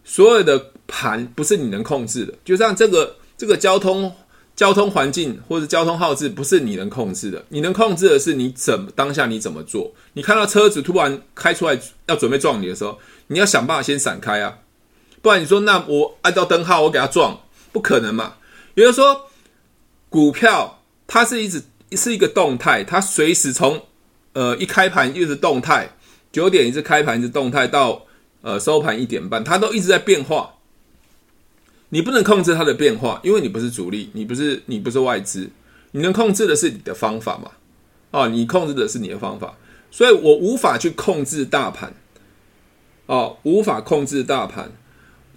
[0.04, 2.34] 所有的盘不是你能控制的。
[2.44, 4.12] 就像这个这个交通。
[4.56, 9.90] 交通环境或者交通号志不是你能控制的，你能控制的是你怎么当下你怎么做。
[10.12, 14.58] 你看到车子突然开出来要准备撞你的时候，你要想办法先闪开啊，
[15.22, 17.40] 不然你说那我按照灯号我给他撞，
[17.72, 18.34] 不可能嘛。
[18.74, 19.28] 也就是说，
[20.08, 23.82] 股票它是一直是一个动态，它随时从
[24.32, 25.96] 呃一开盘一直动态，
[26.32, 28.06] 九点一直开盘一直动态到
[28.42, 30.54] 呃收盘一点半，它都一直在变化。
[31.90, 35.50] 你不能控制它的变化，因为你不是主力，你不是你不是外资，
[35.90, 37.50] 你能控制的是你的方法嘛？
[38.12, 39.56] 哦，你控制的是你的方法，
[39.90, 41.94] 所以我无法去控制大盘，
[43.06, 44.72] 哦，无法控制大盘，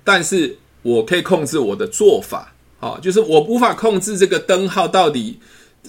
[0.04, 5.40] 但是我可以控制我的做法，哦，就是我无法控制这个灯号到底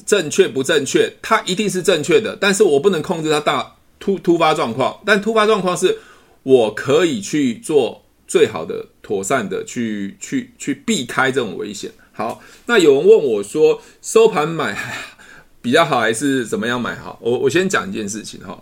[0.07, 5.98] 正确不正确，它一定是正确的，但是我不能控制它大突突发状况，但突发状况是
[6.42, 8.00] 我可以去做。
[8.27, 11.90] 最好的、妥善的去去去避开这种危险。
[12.12, 14.74] 好，那有人问我说，收盘买
[15.61, 17.18] 比较好，还是怎么样买好？
[17.20, 18.61] 我我先讲一件事情哈，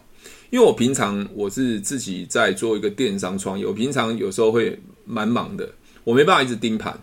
[0.53, 5.73] 因为我平常我是自己在做一个电商创业，我平常有时候会蛮忙的，
[6.05, 7.03] 我没办法一直盯盘。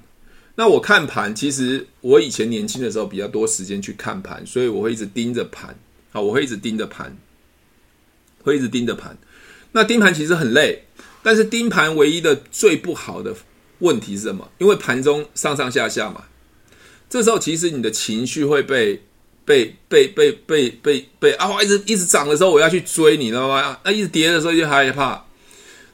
[0.54, 5.76] 那我看盘，其实我以前年轻的时候比较多时间去看盘，所以我会一直盯着盘。
[6.12, 7.18] 好，我会一直盯着盘，
[8.44, 9.18] 会一直盯着盘。
[9.72, 10.84] 那盯盘其实很累。
[11.24, 13.36] 但是盯盘唯一的最不好的
[13.80, 14.52] 问题是什么？
[14.60, 16.26] 因为盘中上上下下嘛，
[17.10, 19.02] 这时候其实你的情绪会被
[19.50, 23.80] 被被被被被被啊，一直一直涨的时候我要去追，你知道吗？
[23.84, 25.26] 那一直跌的时候就害怕。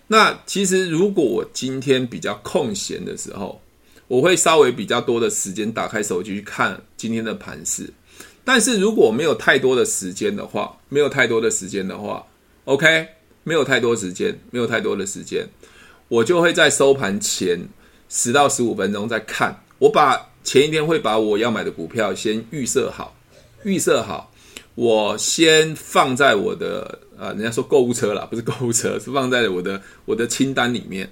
[0.07, 3.61] 那其实如果我今天比较空闲的时候，
[4.09, 7.89] 我会稍微比较多的时间打开手机去看今天的盘势。
[8.43, 12.25] 但是如果没有太多的时间的话，没有太多的时间的话
[12.65, 13.07] ，OK。
[13.47, 15.47] 没有太多时间，没有太多的时间，
[16.07, 17.57] 我就会在收盘前
[18.09, 19.63] 十到十五分钟再看。
[19.77, 23.15] 我把前一天会把我要买的股票先预设好，
[23.65, 24.31] 预设好，
[24.75, 31.11] 我先放在我的呃，人家说购物车啦，不是购物车，是放在我的我的清单里面。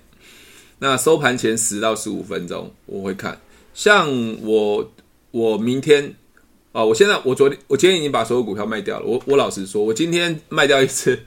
[0.77, 3.39] 那收盘前十到十五分钟我会看。
[3.73, 4.07] 像
[4.43, 4.91] 我
[5.31, 6.13] 我明天
[6.73, 9.05] 啊、我现在我昨天我今天已经把所有股票卖掉了。
[9.05, 11.19] 我我老实说，我今天卖掉一次。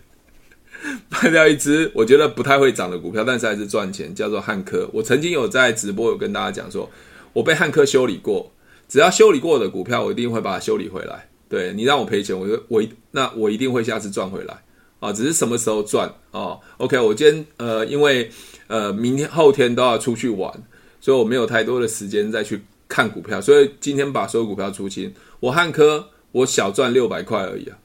[1.09, 4.89] 卖掉一只我觉得不太会涨的股票，但是还是赚钱，叫做汉科。
[4.93, 6.89] 我曾经有在直播有跟大家讲说，
[7.33, 8.53] 我被汉科修理过，
[8.89, 11.29] 只要修理过的股票，我一定会把它修理回来。
[11.49, 14.63] 对，你让我赔钱，我就我那我一定会下次赚回来
[14.99, 18.31] 啊，只是什么时候赚啊？OK，我今天呃，因为
[18.67, 20.53] 呃明天后天都要出去玩，
[21.01, 25.13] 所以我没有太多的时间再去看股票，所以今天把所有股票出清。
[25.39, 27.79] 我汉科我小赚六百块而已啊。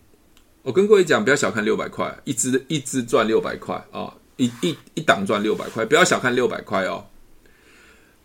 [0.63, 7.05] 我跟各位讲，不要小看六百块，一只一只赚六百块啊，一一一档赚六百块，不要小看六百块哦。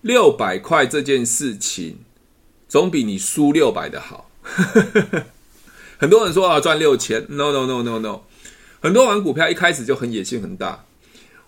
[0.03, 1.99] 六百块这件事情，
[2.69, 4.31] 总比你输六百的好。
[5.99, 8.21] 很多人说啊，赚六千，no no no no no，
[8.81, 10.85] 很多玩股票一开始就很野心很大。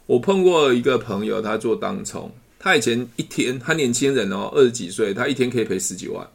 [0.06, 6.26] 我碰过一个朋友，他做当冲，他以前一天，他年轻人哦，二十几岁，他一天可以赔十几万。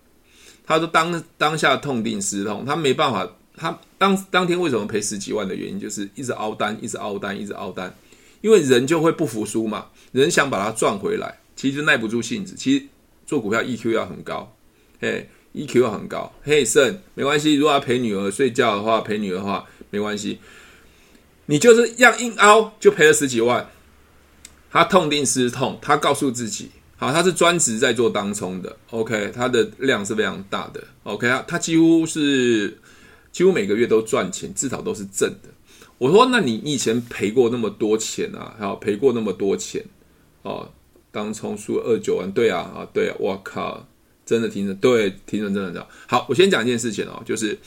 [0.66, 7.94] 他说当当下痛定思痛，他没办法，他当当天为什么赔十几万的原因，就是一直凹单，一直凹单，一直凹单，
[8.42, 12.54] 因为人就会不服输嘛，人想把它赚回来，其实耐不住性子。
[12.56, 12.86] 其实
[13.26, 14.56] 做股票 EQ 要很高，
[15.04, 16.32] 嘿，EQ 很高。
[16.44, 20.40] 嘿，肾没关系，如果要陪女儿睡觉的话，陪女儿的话没关系。
[21.48, 23.70] 你就是要硬凹，就赔了十几万。
[24.72, 26.72] 他痛定思痛，他告诉自己。
[26.96, 32.78] 好，他是专职在做当冲的，OK，他的量是非常大的，OK，他他几乎是
[33.34, 35.50] 几乎每个月都赚钱，至少都是正的。
[35.98, 38.56] 我说，那你以前赔过那么多钱啊？
[38.58, 39.84] 还有赔过那么多钱
[40.44, 40.72] 哦，
[41.12, 43.86] 当冲输二九万，对啊，啊对啊，我靠，
[44.26, 45.88] 真的停损，对，停损真的这样。
[46.08, 47.58] 好，我先讲一件事情哦，就是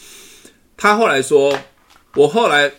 [0.77, 1.59] 他后来说，
[2.15, 2.73] 我后来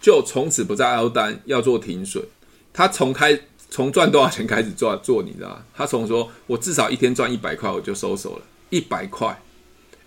[0.00, 2.24] 就从此不再 L 单，要做停损，
[2.72, 3.40] 他从开。
[3.72, 5.64] 从赚多少钱开始做做，你知道吗？
[5.72, 8.42] 他从说我至少一天赚一百块，我就收手了。
[8.68, 9.40] 一百块，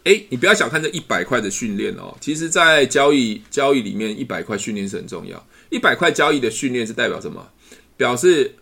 [0.03, 2.13] 诶，你不要小看这一百块的训练哦。
[2.19, 5.47] 其实，在交易交易里面，一百块训练是很重要。
[5.69, 7.51] 一百块交易的训练是代表什么？
[7.95, 8.55] 表示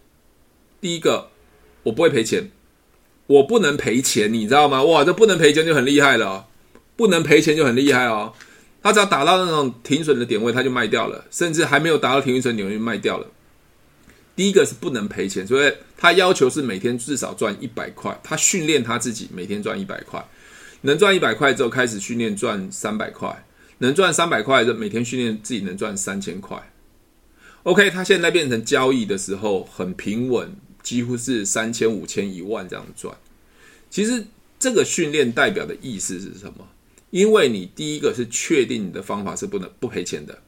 [0.80, 1.32] 第一个，
[1.82, 2.52] 我不会赔钱，
[3.32, 4.84] 我不能赔钱，你知道吗？
[4.84, 6.48] 哇，这不能赔钱就很厉害了，
[6.96, 8.34] 不能赔钱就很厉害哦。
[8.84, 13.28] 他只要打到那种停损的点位，他就卖掉了，甚至还没有达到停损点位就卖掉了。
[14.36, 18.20] 第一个是不能赔钱，所以他要求是每天至少赚一百块。
[18.24, 20.26] 他训练他自己每天赚一百块，
[20.82, 23.46] 能赚一百块之后开始训练赚三百块，
[23.78, 26.58] 能赚三百块就每天训练自己能赚三千块。
[27.64, 30.52] OK，他现在变成交易的时候很平稳，
[30.84, 33.16] 几乎是三千、五千、一万这样赚。
[33.90, 34.26] 其实
[34.60, 36.68] 这个训练代表的意思是什么？
[37.10, 40.42] 因为你第一个是确定你的方法是不能不赔钱的。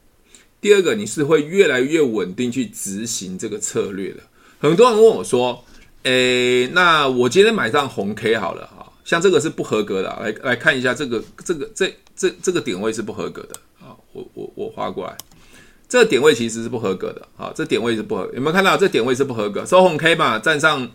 [0.60, 4.22] 第二个，你是会越来越稳定去执行这个策略的。
[4.58, 5.62] 很多人问我说
[6.04, 13.94] ：“诶，那我今天买上红 K 好了哈，像这个是不合格的，来来看一下这个这个这这这个点位是不合格的啊。
[14.14, 15.14] 我我我划过来，
[15.94, 19.64] 这点位其实是不合格的啊，这点位是不合，有没有看到这点位是不合格？
[19.64, 20.90] 收红 K 嘛，站上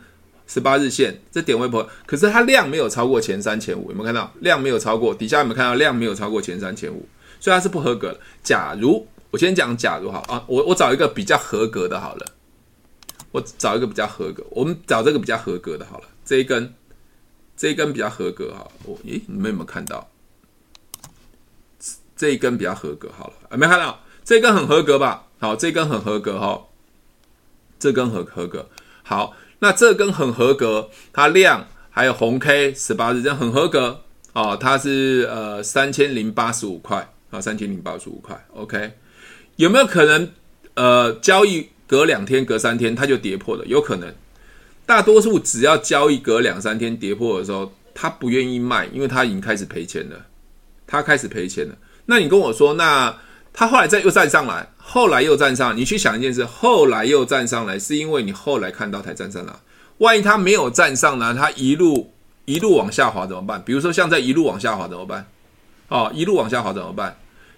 [0.45, 5.15] 十八日线，这点位不合，可是它量没有超过前三前五，有没有看到量没有超过？
[5.15, 7.07] 底下有没有看到量没有超过前三前五？
[7.39, 8.19] 所以它是不合格的。
[8.43, 12.25] 假如我先讲，假如好啊，我我找一个比较合格的，好了，
[13.31, 16.73] 我找一个比较合格，我们找这个比较合格的，好了，这一根，
[17.55, 20.09] 这一根比较合格，哈，我，咦，你们有没有看到？
[22.17, 23.97] 这一根比较合格，好了，啊，没看到，
[24.29, 25.23] 这根很合格吧？
[25.39, 26.61] 好，这根很合格，哈，
[27.79, 28.69] 这根很合格，
[29.01, 34.01] 好，那这根很合格，它量还有红 K 十八日，这很合格，
[34.33, 38.91] 哦，它是呃三千零八十五块，啊，三千零八十五块，OK。
[39.55, 40.29] 有没有可能，
[40.75, 43.65] 呃，交易隔两天、隔三天它就跌破了？
[43.65, 44.13] 有可能。
[44.85, 50.23] 大多数只要交易隔两三天跌破的时候，他不愿意卖，因为他已经开始赔钱了。
[50.85, 51.75] 他开始赔钱了。
[52.05, 53.17] 那你跟我说，那
[53.59, 59.51] 他后来再又站上来，后来又站上，你去想一件事，后来又站上来，是因为你后来看到才站上来。
[59.97, 62.13] 万一他没有站上来，他一路
[62.45, 63.61] 一路往下滑怎么办？
[63.65, 65.27] 比如说像在一路往下滑怎么办？
[65.89, 67.17] 哦，一路往下滑怎么办？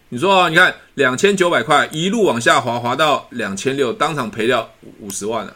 [0.10, 5.56] 你说，你看两千九百块一路往下滑，滑到两千六，当场赔掉五十万了。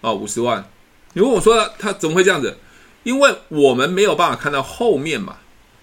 [0.00, 0.64] 哦，五十万。
[1.12, 2.56] 你问我说他怎么会这样子？
[3.02, 5.36] 因为我们没有办法看到后面嘛，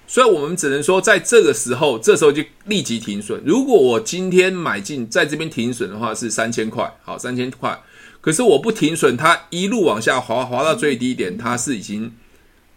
[0.08, 3.42] 所以我们只能说在这个时候，这时候就立即停损。
[3.46, 7.82] 如果我今天买进，在这边停损的话是三千块，好，三千块。
[8.22, 12.12] 可是我不停损，它一路往下滑，滑到最低点，它是已经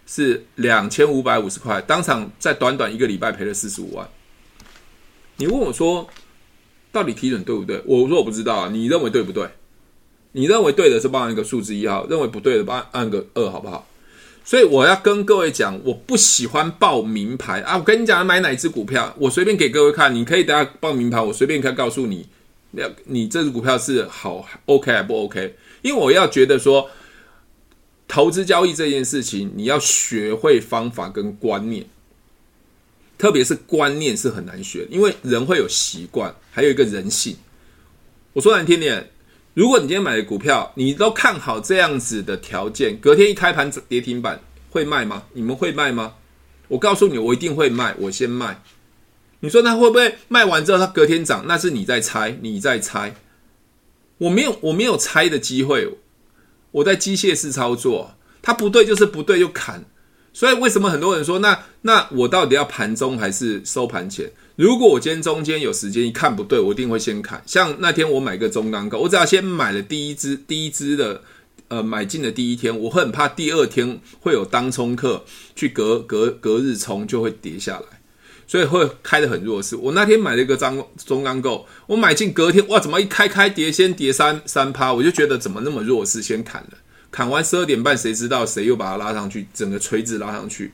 [0.07, 4.09] 是两千五百五十块，当场在短短一个礼拜赔了四十五万。
[5.37, 6.09] 你问我说，
[6.91, 7.83] 到底提准对不对？
[7.87, 8.69] 我说我不知道啊。
[8.73, 9.49] 你认为对不对？
[10.33, 13.87] 你认为对的是帮按一个数字一号，认为不对的帮按按个二，好不好？
[14.49, 17.77] 所以我要跟各位讲，我不喜欢报名牌啊。
[17.77, 22.27] 我跟你讲，买哪只股票，我随便给各位看，你可以等下报名牌，我随便可以告诉你，
[22.71, 25.55] 要你这只股票是好 OK 还不 OK？
[25.83, 26.89] 因为我要觉得说，
[28.09, 31.85] 投资交易这件事情，你要学会方法跟观念。
[33.19, 37.37] 特别是观念是很难学，因为人会有习惯，还有一个人性。
[38.33, 39.11] 我说难听点，
[39.59, 44.41] 如果你今天买的股票，你都看好这样子的条件，隔天一开盘跌停板，
[44.71, 45.25] 会卖吗？
[45.33, 46.15] 你们会卖吗？
[46.69, 48.63] 我告诉你，我一定会卖，我先卖。
[49.41, 51.45] 你说他会不会卖完之后，他隔天涨？
[51.49, 53.17] 那是你在猜，你在猜。
[54.19, 55.93] 我没有，我没有猜的机会。
[56.71, 59.85] 我在机械式操作，它不对就是不对，就砍。
[60.39, 64.31] 所以为什么很多人说，那那我到底要盘中还是收盘前？
[64.55, 67.43] 如果我今天中间有时间一看不对，我一定会先砍。
[67.45, 71.21] 像那天我买个中钢构，我只要先买了第一支第一支的，
[71.67, 75.25] 呃，买进的第一天，我会很怕第二天会有当冲客
[75.57, 78.01] 去隔隔隔日冲就会跌下来，
[78.47, 79.75] 所以会开得很弱势。
[79.75, 86.79] 我那天买了一个张中钢构，我买进隔天哇，怎么一开开跌先跌三三趴，我就觉得怎么那么弱势，先砍了。
[87.11, 90.73] 砍完十二点半，谁知道谁又把它拉上去，整个垂直拉上去。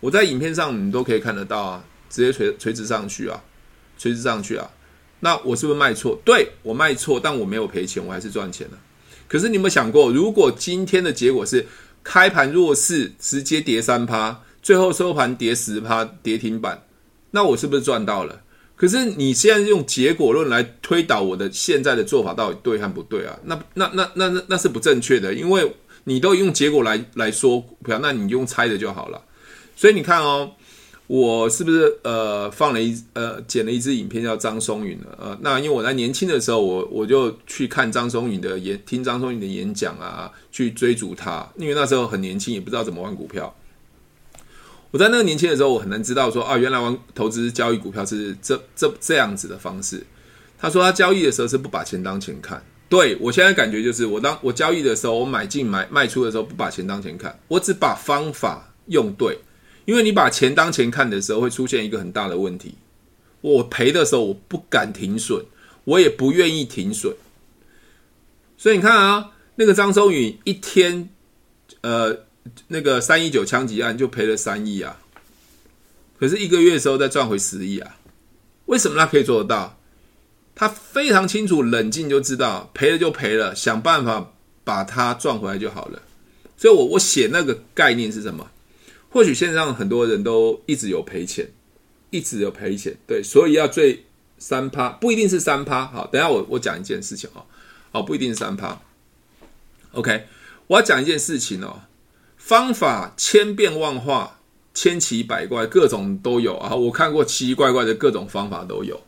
[0.00, 3.42] 我在影片上你都可以看得到啊，直接垂垂直上去啊，
[3.98, 4.70] 垂直上去啊。
[5.20, 6.20] 那我是不是卖错？
[6.24, 8.78] 对，我卖错，但我没有赔钱，我还是赚钱了。
[9.26, 11.66] 可是你有没有想过，如果今天的结果是
[12.04, 16.82] 开盘弱势，直接跌三趴，最后收盘跌十趴，跌停板，
[17.30, 18.42] 那我是不是赚到了？
[18.76, 23.38] 可是你现在用结果论来推导我的现在的做法到底对还不对啊？
[23.44, 29.22] 那那那那那那是不正确的，因为你都用结果来来说股票，那你用猜的就好了。
[29.74, 30.52] 所以你看哦，
[31.06, 43.54] 我是不是呃放了一呃剪了一支影片叫张松允的呃，那因为我在年轻的时候，我我就去看张松允的演，听张松允的演讲啊，去追逐他，因为那时候很年轻，也不知道怎么玩股票。
[44.92, 50.02] 我在那个年轻的时候，我很难知道说啊，原来玩投资交易股票是这这这样子的方式。
[50.58, 52.64] 他说他交易的时候是不把钱当钱看。
[52.88, 59.38] 对，我现在感觉就是，我当我交易的时候，我买进买卖出的时候不把钱当钱看，我只把方法用对。
[59.84, 62.74] 因为你把钱当钱看的时候，会出现一个很大的问题。
[63.40, 65.44] 我赔的时候，我不敢停损，
[65.84, 67.12] 我也不愿意停损。
[68.56, 71.10] 所以你看啊，那个张松宇一天，
[71.82, 72.25] 呃。
[72.68, 74.98] 那个三一九枪击案就赔了三亿啊，
[76.18, 77.96] 可是一个月的时候再赚回十亿啊，
[78.66, 79.78] 为什么他可以做得到？
[80.54, 84.32] 他非常清楚，冷静就知道赔了就赔了，想办法
[84.64, 86.00] 把它赚回来就好了。
[86.56, 88.50] 所以我我写那个概念是什么？
[89.10, 91.46] 或许线上很多人都一直有赔钱，
[92.08, 94.06] 一直有赔钱，对，所以要最
[94.38, 95.86] 三趴，不一定是三趴。
[95.86, 97.44] 好，等下我我讲一件事情哦，
[97.92, 98.80] 好，不一定是三趴。
[99.92, 100.26] OK，
[100.68, 101.82] 我要讲一件事情哦。
[102.46, 104.38] 方法千变万化，
[104.72, 106.76] 千奇百怪，各种都有啊！
[106.76, 109.02] 我看过奇奇怪怪的各种方法都有，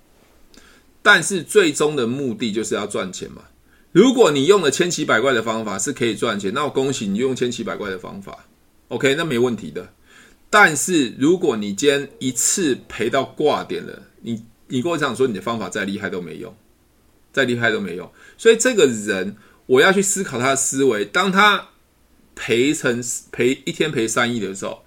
[1.02, 3.42] 但是最终的目的就是要赚钱嘛。
[3.92, 8.44] 如果你用了千奇百怪的方法是可以赚钱，那我恭喜你用千奇百怪的方法
[8.88, 9.88] ，OK，那没问题的。
[10.50, 16.52] 但是如果你今天一次赔到挂点了，你你跟我讲说你的方法再厉害都没用，
[17.32, 18.10] 再厉害都没用。
[18.36, 21.68] 所以这个人我要去思考他的思维，当他。
[22.38, 24.84] 赔成赔一天赔三亿的时候，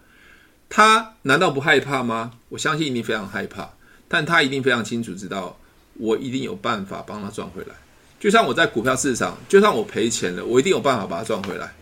[0.69, 2.31] 他难道不害怕吗？
[2.47, 3.73] 我相信一定非常害怕，
[4.07, 5.59] 但他一定非常清楚知道，
[5.95, 7.75] 我一定有办法帮他赚回来。
[8.19, 11.73] 就像我在股票市场，就算我赔钱了，我一定有办法把它赚回来。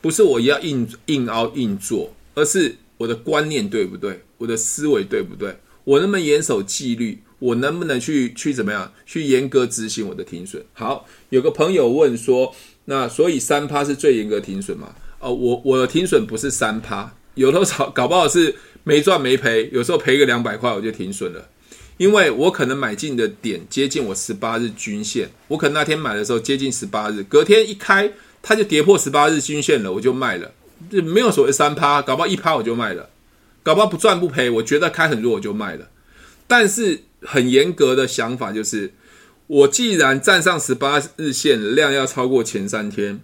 [0.00, 4.22] 不是我要硬硬凹硬做，而是我的观念对不对？
[4.38, 5.56] 我的思维对不对？
[5.84, 7.22] 我能不能严守纪律？
[7.38, 8.92] 我能不能去去怎么样？
[9.04, 10.64] 去严格执行我的停损？
[10.72, 12.54] 好，有个朋友问说，
[12.86, 14.94] 那所以三趴是最严格停损吗？
[15.24, 21.48] 哦，我我的停损不是三趴，有的时候搞不好是没赚没赔，有时候赔个两百块我就停损了，
[21.96, 30.52] 因为我可能买进的点接近我十八日均线，我可能那天买的时候接近十八日，隔天一开它就跌破十八日均线了，我就卖了，
[30.90, 33.08] 就没有所谓三趴，搞不好一趴我就卖了，
[33.62, 35.88] 搞不好不赚不赔，我觉得开很弱我就卖了，
[36.46, 38.92] 但是很严格的想法就是，
[39.46, 43.20] 我既然站上十八日线，量要超过前三天。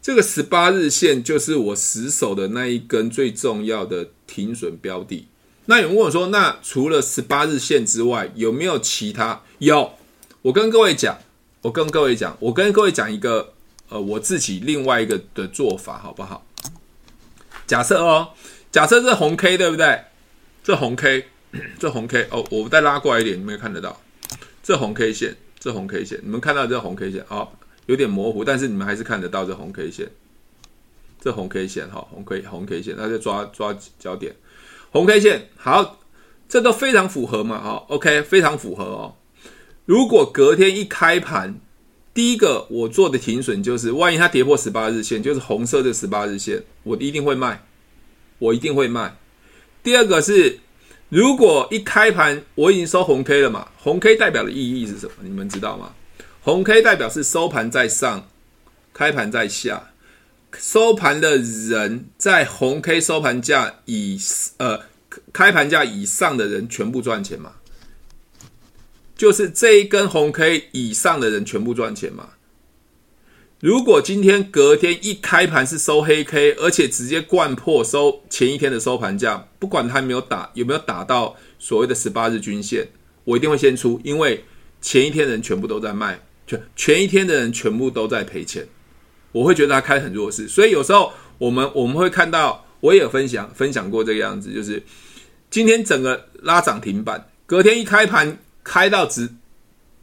[0.00, 5.26] 这个十八日线就是我死守的那一根最重要的停损标的。
[5.66, 9.92] 那有人问我说：“那除了十八日线之外，有没有其他？”有，
[10.40, 11.18] 我跟各位讲，
[11.60, 13.52] 我跟各位讲，我跟各位讲一个
[13.90, 16.46] 呃，我自己另外一个的做法，好不好？
[17.66, 18.30] 假设哦，
[18.72, 20.00] 假设这红 K 对不对？
[20.64, 21.26] 这红 K，
[21.78, 24.00] 这红 K 哦，我再拉过来一点，你们有看得到？
[24.62, 27.58] 这红 K 线，这红 K 线，你们看到这红 K 线好。
[27.88, 30.06] 有点模糊，但是你们还是看得到这红 K 线，
[31.18, 34.36] 这红 K 线哈，红 K 红 K 线，那就抓抓焦点，
[34.90, 35.98] 红 K 线好，
[36.46, 39.16] 这都非常符合嘛，好，OK，非常符合哦。
[39.86, 41.58] 如果隔天一开盘，
[42.12, 47.64] 第一个我做的停损就是，万一它跌破十八日线，就是红色的十八日线，我一定会卖，
[48.38, 49.16] 我一定会卖。
[49.82, 50.58] 第二个是，
[51.08, 55.12] 如果一开盘我已经收红 K 了嘛，红 K 代表的意义是什么？
[55.22, 55.94] 你们知道吗？
[56.48, 58.26] 红 K 代表是收盘在上，
[58.94, 59.90] 开盘在下。
[60.58, 64.18] 收盘的人在红 K 收盘价以
[64.56, 64.80] 呃
[65.30, 67.56] 开盘价以上的人全部赚钱嘛？
[69.14, 72.30] 就是这一根红 K 以上的人全部赚钱嘛？
[73.60, 82.88] 如果今天隔天一开盘是收黑 K，而且直接掼破收前一天的收盘价，不管它没有打有没有打到所谓的十八日均线，
[83.24, 84.46] 我一定会先出，因为
[84.80, 86.18] 前一天人全部都在卖，
[86.48, 88.66] 全前一天的人全部都在赔钱，
[89.30, 94.82] 我会觉得它开很弱势，所以有时候我们我们会看到，我也分享分享过这个样子，就是
[95.50, 99.28] 今天整个拉涨停板，隔天一开盘开到直。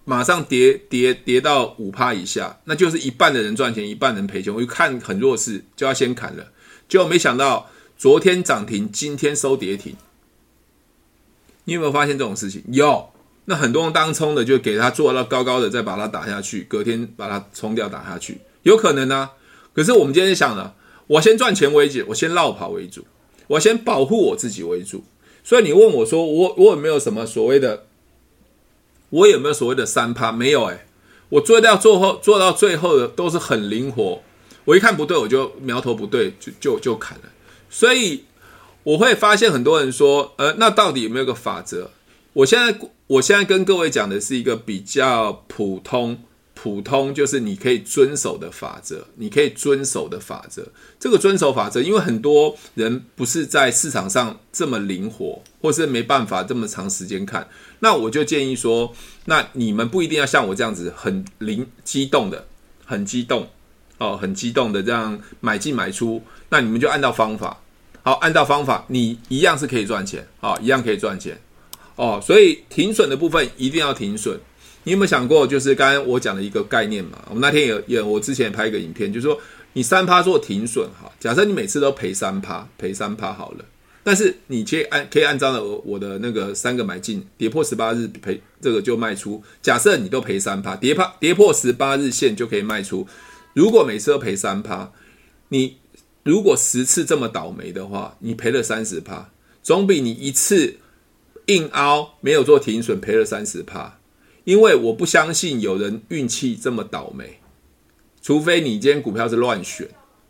[0.07, 4.53] 马上跌跌跌到五趴以下，那就是一半的人赚钱，一半人赔钱。
[4.53, 6.45] 我就看很弱势，就要先砍了。
[6.87, 7.67] 结果没想到
[7.97, 9.95] 昨天涨停，今天收跌停。
[11.63, 12.63] 你有没有发现这种事情？
[12.67, 13.09] 有。
[13.45, 19.31] 那很多人当冲的就给他做到高高的，再把它打下去，隔天把它冲掉打下去，有可能啊。
[19.73, 20.75] 可是我们今天想了，
[21.07, 23.05] 我先赚钱为主，我先落跑为主，
[23.47, 25.03] 我先保护我自己为主。
[25.43, 27.85] 所以你问我说，我我有没有什么所谓的？
[29.11, 30.31] 我有没有所谓的三趴？
[30.31, 30.87] 没有哎，
[31.29, 34.21] 我做到最后做到最后的都是很灵活。
[34.65, 37.25] 我一看不对，我就苗头不对，就就就砍了。
[37.69, 38.23] 所以
[38.81, 41.91] 我会发现很多人说，呃，那到底有没有个法则？
[42.35, 42.77] 我现在
[43.07, 46.19] 我现在跟各位讲的是一个比较普通。
[46.53, 50.67] 普通就是你可以遵守的法则，你可以遵守的法则。
[50.99, 57.47] 这个遵守法则，因为很多人不是在市场上这么灵活，或是没办法这么长时间看，
[57.79, 58.91] 那我就建议说，
[59.25, 62.47] 那你们不一定要像我这样子很灵激动的，
[62.83, 63.47] 很激动
[63.99, 67.61] 哦，很激动的这样买进买出，那你们就按照方法，
[68.01, 71.39] 好，按照方法，你一样是可以赚钱啊，一样可以赚钱
[71.95, 72.21] 哦。
[72.23, 74.39] 所以停损的部分一定要停损。
[74.83, 77.17] 你有没有想过，就是刚刚我讲的一个概念嘛？
[77.31, 79.35] 我那天有有，我之前拍一个影片，就是说
[79.73, 83.65] 你三趴做停损哈，假设你每次都赔三趴，赔三趴好了，
[84.03, 89.43] 但是你可以按可以按照了我的那个三个买进，跌破十八日赔这个就卖出。
[89.63, 93.07] 假设你都赔三趴，跌趴跌破十八日线就可以卖出。
[93.53, 94.91] 如果每次都赔三趴，
[95.49, 95.77] 你
[96.21, 99.31] 如果十次这么倒霉的话，你赔了三十趴，
[99.63, 100.77] 总比你一次
[101.47, 103.99] 硬凹没有做停损赔了三十趴。
[104.43, 107.39] 因为我不相信有人运气这么倒霉，
[108.21, 109.87] 除非你今天股票是乱选，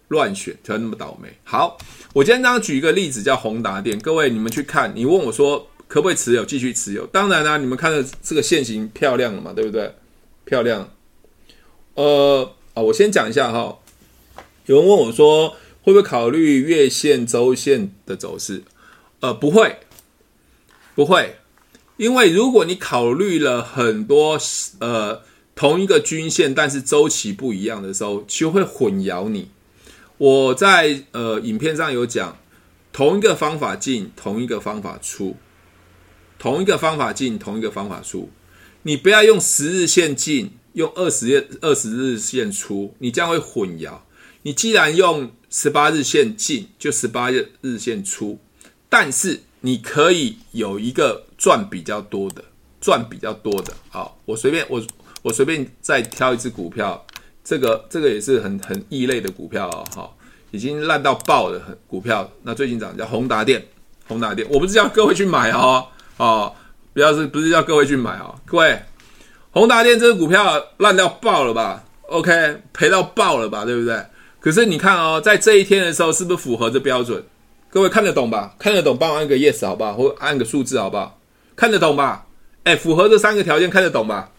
[0.07, 1.28] 乱选才那么倒霉。
[1.43, 1.78] 好，
[2.13, 3.99] 我今天刚刚举一个例子，叫宏达电。
[3.99, 7.05] 各位你们去看，你问我说可不可以持有，继续持有？
[7.07, 9.93] 当然啦、你们看的这个线型漂亮了嘛，对不对？
[10.45, 10.89] 漂亮。
[11.95, 13.80] 呃，啊，我先讲一下哈。
[14.68, 15.49] 有人问我说，
[15.82, 18.63] 会不会考虑月线、周线的走势？
[19.20, 19.80] 呃，不会，
[20.96, 21.36] 不会。
[21.98, 24.38] 因为如果你考虑了很多
[24.80, 25.22] 呃
[25.56, 29.50] 同一个均线，但是周期不一样的时候，就会混淆你。
[30.18, 32.38] 我在呃影片上有讲，
[32.91, 35.38] 同一个方法进，同一个方法出，
[36.38, 38.30] 同一个方法进，同一个方法出。
[38.84, 44.00] 你不要用十日线进，用二十日二十日线出，你这样会混淆。
[44.43, 48.38] 你既然用十八日线进，就十八日日线出，
[48.89, 51.24] 但是你可以有一个。
[51.38, 52.41] 赚比较多的，
[52.80, 54.82] 赚比较多的，好，我随便我
[55.22, 57.06] 我随便再挑一只股票，
[57.43, 60.18] 这个这个也是很很异类的股票啊，好，
[60.51, 63.64] 已经烂到爆的股票，那最近涨叫宏达电，
[64.08, 65.86] 宏达电，我不是叫各位去买哦，
[66.16, 66.56] 哦，
[66.93, 68.82] 不要是不是叫各位去买哦，各位，
[69.51, 73.66] 宏达电这个股票烂到爆了吧？OK，赔到爆了吧？
[73.66, 74.01] 对不对？
[74.39, 77.22] 可是你看哦，在这一天的时候，是不是符合这标准？
[77.76, 78.55] 各位看得懂吧？
[78.57, 79.91] 看得懂，帮我按个 yes 好不好？
[79.95, 81.19] 或按个数字好不好？
[81.57, 82.26] 看得懂吧？
[82.63, 84.32] 哎，符合这三个条件，看得懂吧？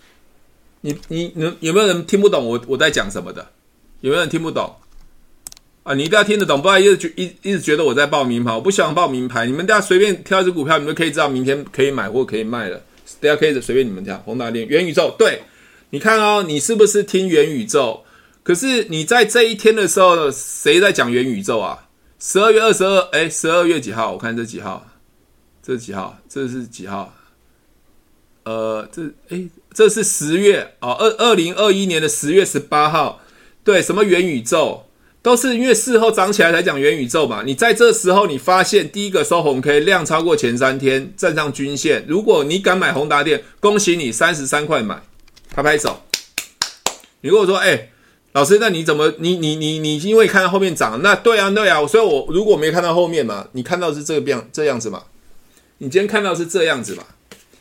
[0.81, 3.47] 你你你有没有人听不懂我我在讲什么的？
[4.01, 4.75] 有没有人听不懂？
[5.83, 9.45] 啊，你一定要听得懂，不然一直觉一一直觉得我在报名牌，我不喜欢报名牌。
[9.45, 12.81] 你们大家随便挑一只股票，你们可以知道明天可以买或可以卖了。
[13.21, 14.17] 大家可以随便你们挑。
[14.25, 15.43] 宏达电、元宇宙，对，
[15.91, 18.01] 你看哦，你是不是听元宇宙？
[18.43, 21.86] 可是你在这一天的时候，谁在讲元宇宙啊？
[22.19, 24.13] 十二月二十二，哎，十二月几号？
[24.13, 24.87] 我看这几号。
[25.63, 26.17] 这几号？
[26.29, 27.13] 这是几号？
[28.45, 33.21] 呃，这哎，这是十月哦，二二零二一年的十月十八号。
[33.65, 34.85] 对，什么元宇宙，
[35.21, 37.43] 都是因为事后涨起来才讲元宇宙嘛。
[37.45, 42.05] 你在这时候，你发现第一个收红 K 量超过前三天，站上均线。
[42.07, 45.03] 如果你敢买宏达电，恭喜你三十三块买，
[45.53, 46.01] 拍拍手。
[47.21, 47.91] 你跟我说，哎，
[48.37, 55.05] 老师，那你怎么，你你你你因为看到后面涨，那对啊对啊，所以我如果没看到后面嘛，你看到是这个变这样子嘛。
[55.79, 57.03] 你今天看到是这样子嘛？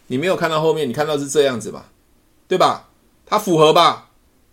[0.08, 1.86] 你没有看到后面，你看到是这样子嘛？
[2.50, 2.90] 对吧？
[3.26, 4.10] 它符合吧？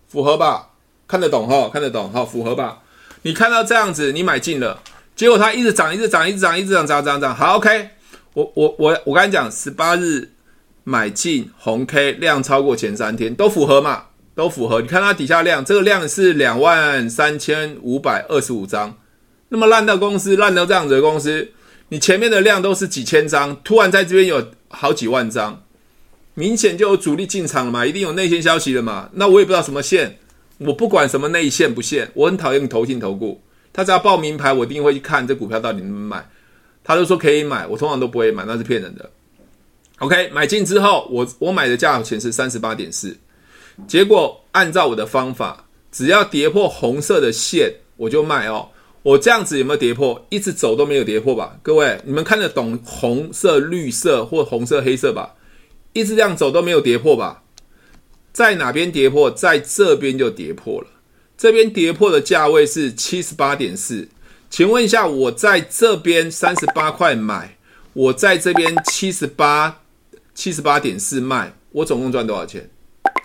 [0.06, 0.68] 符合吧？
[1.08, 1.68] 看得懂哈？
[1.72, 2.24] 看得懂哈？
[2.24, 2.82] 符合吧？
[3.22, 4.80] 你看到这样子，你买进了，
[5.16, 7.34] 结果它一直涨，一直涨，一直涨，一直涨，涨涨涨。
[7.34, 7.88] 好，OK，
[8.34, 10.30] 我我我我跟你讲，十八日
[10.84, 14.04] 买进红 K 量超过前三天都符合嘛？
[14.34, 14.80] 都符合。
[14.80, 18.96] 你看它底下量，这个量是两万三千五百二十五张，
[19.48, 21.52] 那么烂到公司，烂到这样子的公司，
[21.88, 25.62] 你前面的量都是几千张，突然在这边有好几万张，
[26.34, 29.10] 明显就有主力进场了嘛，一定有内线消息了嘛。
[29.12, 30.18] 那我也不知道什么线，
[30.58, 36.26] 我不管什么内线不线，我很讨厌投信投顾，他只要报名牌，我一定会去看这股票到底能不能买。
[36.84, 39.08] 他就说可以买，我通常都不会买，那是骗人的。
[39.98, 43.16] OK，买进之后，我我买的价钱是三十八点四，
[43.86, 48.68] 结果按照我的方法，只要跌破红色的线，我就卖哦。
[49.02, 50.24] 我这样子有没有跌破？
[50.28, 51.58] 一直走都没有跌破吧？
[51.62, 55.34] 各位，你们看得懂红色、绿色或红色、黑色吧？
[55.92, 57.42] 一直这样走都没有跌破吧？
[58.32, 59.30] 在哪边跌破？
[59.30, 60.86] 在这边就跌破了。
[61.36, 64.08] 这边跌破的价位是七十八点四。
[64.48, 67.56] 请问一下，我在这边三十八块买，
[67.92, 69.80] 我在这边七十八
[70.32, 72.70] 七十八点四卖，我总共赚多少钱？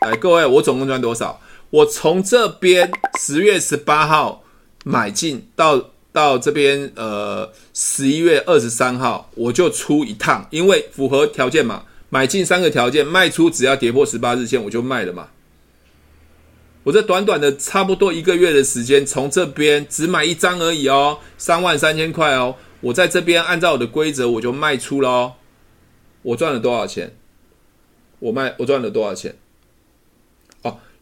[0.02, 1.40] 来，各位，我总共赚多少？
[1.70, 4.44] 我从这边十月十八号
[4.86, 15.28] 买进到到这边呃十一月二十三号，我就出一趟，因为符合条件嘛，买进三个条件，卖出只要跌破十八日线我就卖了嘛。
[16.84, 22.56] 我这短短的差不多一个月的时间，从这边只买一张而已哦，三万三千块哦。
[22.80, 25.34] 我在这边按照我的规则，我就卖出了哦。
[26.22, 27.18] 我赚了多少钱？
[28.20, 29.36] 我卖我赚了多少钱？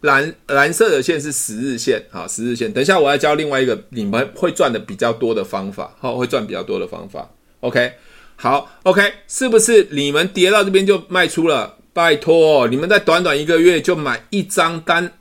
[0.05, 2.71] 蓝蓝色的线是十日线，啊，十日线。
[2.71, 7.29] 等一下我要教另外一个你们会赚的比较多的方法，好，会赚比较多的方法。
[7.59, 7.91] OK，
[8.35, 11.75] 好，OK，是不是你们跌到这边就卖出了？
[11.91, 15.11] 拜托，你们在短短一个月就买一张单。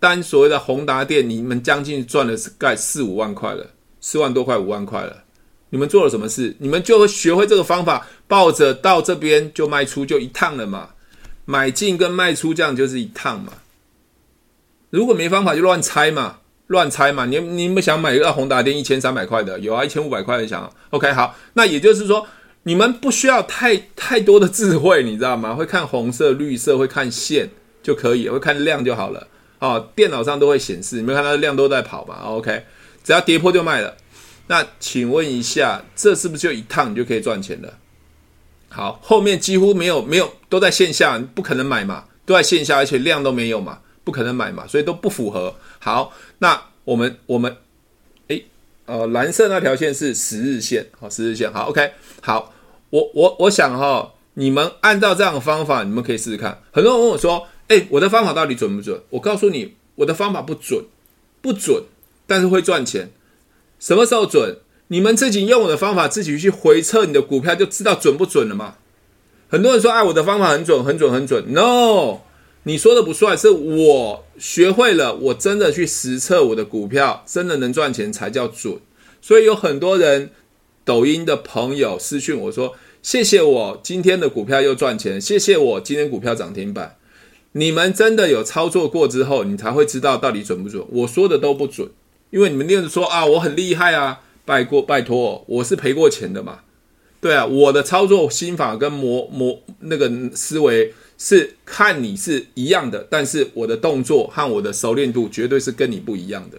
[0.00, 3.66] 单所谓的宏达店，你们将近赚了是盖四五万块了，
[4.00, 5.24] 四万多块五万块了。
[5.70, 6.54] 你们做了什么事？
[6.60, 10.90] 你们就会学会这个方法，抱着到这边就卖出，就一趟了嘛。
[11.46, 13.54] 买进跟卖出这样就是一趟嘛。
[14.90, 17.26] 如果没方法就乱猜嘛，乱猜嘛。
[17.26, 20.72] 你你们想买一个宏达电一千三百块的，有啊，一千五百块的想。
[20.90, 22.26] OK，好，那也就是说
[22.62, 25.54] 你们不需要太太多的智慧，你知道吗？
[25.54, 27.50] 会看红色、绿色，会看线
[27.82, 29.26] 就可以，会看量就好了。
[29.58, 32.64] 哦，电脑上都会显示，你们看它的量都在跑吧？OK，
[33.02, 33.96] 只要跌破就卖了。
[34.46, 37.74] 那请问一下，这是不是就一趟你就可以赚钱了？
[38.70, 45.54] 好，后面几乎没有没有都在线下，不可能买嘛，都在线下，而且量都没有嘛，不可能买嘛，所以都不符合。
[45.78, 47.54] 好，那我们我们，
[48.28, 48.46] 诶，
[48.86, 51.92] 呃，蓝色那条线是十日线，好，十日线，好，OK，
[52.22, 52.54] 好，
[52.88, 56.62] 我我我想哈、哦，你们按照这样的方法，你们可以试试看。
[56.72, 57.46] 很多人问我说。
[57.68, 58.98] 诶，我的方法到底准不准？
[59.10, 60.86] 我告诉你，我的方法不准，
[61.42, 61.82] 不准，
[62.26, 63.10] 但是会赚钱。
[63.78, 64.56] 什么时候准？
[64.86, 68.76] 你们自己用我的方法，自己去回测你的股票，就知道准不准了嘛。
[69.50, 71.52] 很多人说，哎，我的方法很准，很准，很准。
[71.52, 72.20] No，
[72.68, 78.76] 你说的不算，是我学会了，我真的去实测我的股票，真的能赚钱才叫准。
[79.22, 80.28] 所以有很多人，
[80.84, 86.96] 抖音的朋友私讯我说，谢谢我今天的股票又赚钱，谢谢我今天股票涨停板。
[87.52, 90.84] 你们真的有操作过之后，你才会知道到底准不准。
[90.90, 91.88] 我说的都不准，
[92.28, 96.58] 因为你们就是说啊，我很厉害啊，拜过拜托，我是赔过钱的嘛。
[97.18, 106.56] 对啊，我的操作心法跟模模那个思维是看你是一样的，但是我的动作和我的熟练度绝对是跟你不一样的。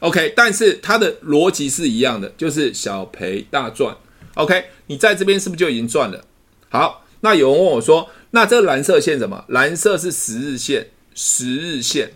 [0.00, 3.96] OK，但是它的逻辑是一样的，就是小赔大赚。
[4.34, 6.24] OK，你在这边是不是就已经赚了？
[6.68, 8.10] 好，那有人问我说。
[8.32, 9.44] 那这蓝色线什么？
[9.48, 10.86] 蓝色是十日线，
[11.16, 12.12] 十日线。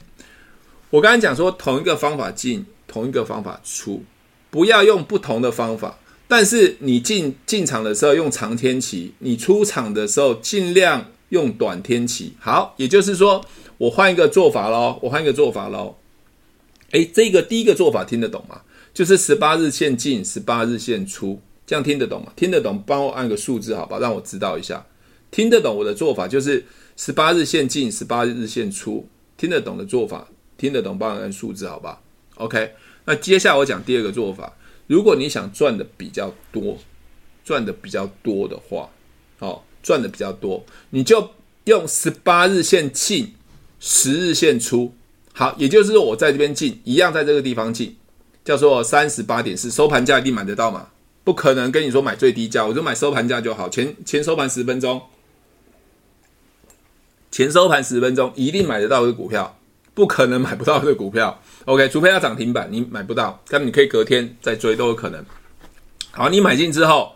[0.90, 4.04] 我刚才讲说，同一个方法进，同一个方法出，
[4.48, 5.98] 不要用不同的方法。
[6.28, 12.34] 但是你进进场的时候用长天期，你出场的时候尽量用短天期。
[12.38, 13.44] 好，也就是说，
[13.78, 15.96] 我换一个做法喽，我换一个做法喽。
[16.90, 18.62] 诶，这个第一个做法听得懂吗？
[18.92, 22.32] 就是十八日线进，十八日线出，这样听得懂吗？
[22.36, 24.86] 听得懂，帮我按个数字好吧，让我知道一下。
[25.30, 26.64] 听得懂我的做法，就是
[26.96, 29.08] 十八日线进，十八日线出。
[29.36, 32.00] 听得懂的做法，听得懂，帮我按数字，好吧
[32.36, 32.72] ？OK。
[33.06, 34.56] 那接下来我讲第二个做法，
[34.86, 36.78] 如果你想赚的比较多，
[37.44, 38.88] 赚的比较多的话，
[39.40, 41.30] 好，赚的比较多，你就
[41.66, 43.34] 用十八日线进，
[43.78, 44.92] 十日线出。
[45.32, 47.94] 好，也就是说我在这边进，一样在这个地方进，
[48.44, 50.88] 叫做三十八点四，收盘价一定买得到嘛？
[51.22, 55.00] 不可能跟你说买最低价，我就买收盘价就好，前前收盘十分钟。
[57.30, 59.58] 前收盘十分钟一定买得到的股票，
[59.92, 61.42] 不可能买不到的股票。
[61.64, 65.24] OK，除非它涨停板，你买不到，但你可以隔天再追都有可能。
[66.12, 67.13] 好，你买进之后，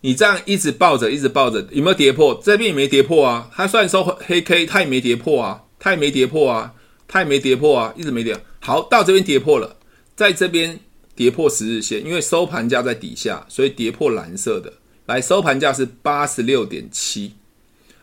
[0.00, 2.40] 你这样一直抱着，一直抱着，有没有跌破？
[2.42, 3.50] 这边也没跌破啊。
[3.54, 6.74] 它虽然收黑 K，它也没跌破啊，它也没跌破啊。
[7.12, 8.40] 它也没跌破啊，一直没跌。
[8.60, 9.76] 好，到这边跌破了，
[10.14, 10.78] 在这边
[11.16, 14.72] 跌破十日线，因为收盘价在底下，所以跌破蓝色的。
[15.06, 17.34] 来，收盘价是八十六点七。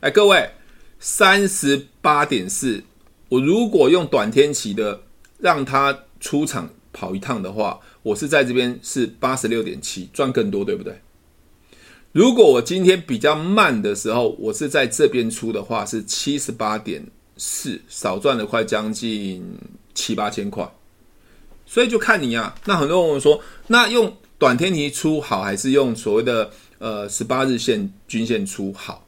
[0.02, 0.50] 哎，各位，
[1.00, 2.84] 三十八点四。
[3.30, 5.02] 我如果用短天期的
[5.38, 10.94] 让它出场跑一趟的话，我是在这边是八十六点七，赚更多，对不对？
[12.18, 17.06] 如果我今天比较慢的时候，我是在这边出的话，是七十八点
[17.38, 19.46] 四，少赚了快将近
[19.94, 20.68] 七八千块。
[21.68, 22.56] 所以就看你啊。
[22.66, 26.50] 那很多人说，那用短天期出好，还是用所谓的
[26.80, 29.06] 呃十八日线均线出好？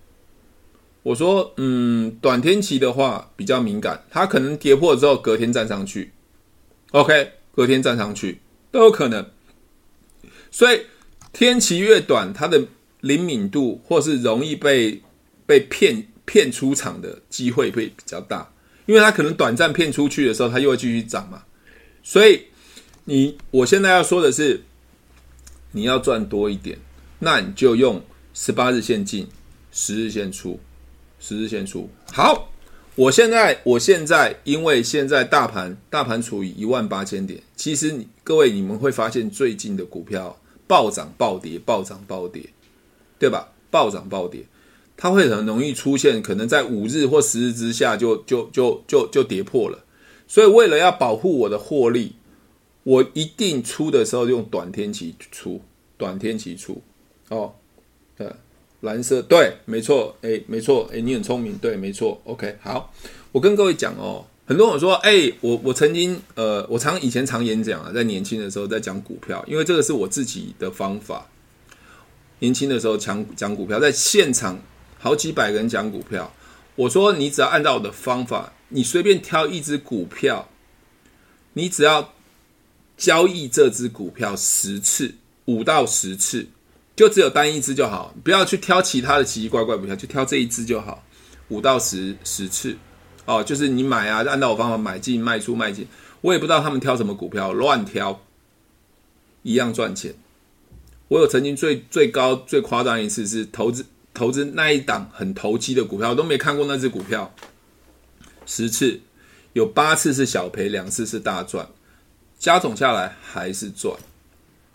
[1.02, 6.12] 我说，嗯，短天期的话比较敏感，它可能跌破之后隔天站上去
[6.92, 8.40] ，OK，隔天站上去
[8.72, 9.26] 都有可能。
[10.52, 10.82] 所以
[11.34, 12.64] 天期越短，它的
[13.02, 15.02] 灵敏度或是容易被
[15.46, 18.52] 被骗骗出场的机会会比较大，
[18.86, 21.44] 因为它可能短暂骗出去的时候，它又会继续涨嘛。
[22.04, 22.44] 所以
[23.06, 24.62] 你我现在要说的是，
[25.72, 26.78] 你要赚多一点，
[27.20, 28.02] 那你就用
[28.34, 29.28] 十八日线进，
[29.72, 30.60] 十日线出，
[31.20, 31.90] 十日线出。
[32.12, 32.52] 好，
[32.96, 42.44] 我现在我现在因为现在大盘大盘处于一万八千点，其实你各位你们会发现最近的股票暴涨暴跌，暴涨暴跌。
[43.20, 43.50] 对吧？
[43.72, 44.46] 暴涨暴跌，
[44.98, 49.86] 它会很容易出现，可能在五日或十日之下就就就就就跌破了。
[50.28, 52.14] 所以为了要保护我的获利，
[52.84, 55.62] 我一定出的时候用短天期出，
[55.98, 56.82] 短天期出。
[57.30, 57.54] 哦，
[58.18, 58.28] 对，
[58.82, 62.20] 蓝色，对，没错，诶，没错，诶，你很聪明，对，没错。
[62.24, 62.92] OK，好，
[63.32, 71.28] 我跟各位讲哦，很多人说，诶，我我曾经，呃，我常以前常演讲啊，在年轻的时候在讲股票，因为这个是我自己的方法。
[72.40, 74.60] 年轻的时候讲讲股票，在现场
[74.98, 76.34] 好几百个人讲股票。
[76.76, 80.50] 我说你只要按照我的方法，你随便挑一只股票，
[81.54, 82.14] 你只要
[82.96, 85.16] 交易这只股票十次，
[85.46, 86.48] 五到十次，
[86.96, 91.04] 就只有单一只就好，不要去挑其他的奇奇怪怪股票，就挑这一只就好，
[91.50, 92.78] 五到十十次。
[93.26, 95.86] 哦，就是你买啊，按照我方法买进卖出卖进，
[96.22, 98.22] 我也不知道他们挑什么股票，乱挑，
[99.44, 100.16] 一样赚钱。
[101.10, 107.34] 我有曾经最最高最夸张一次是投资投资那一档很投机的股票，我都没看过那只股票，
[108.46, 109.02] 十次
[109.54, 111.68] 有八次是小赔，两次是大赚，
[112.38, 113.96] 加总下来还是赚。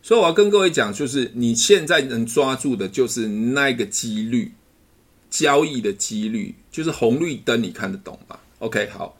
[0.02, 4.52] 所以我要跟各位讲，就是你现在能抓住的就是那个几率，
[5.30, 9.16] 交易的几率，就是红绿灯，你看得懂吧？OK，好，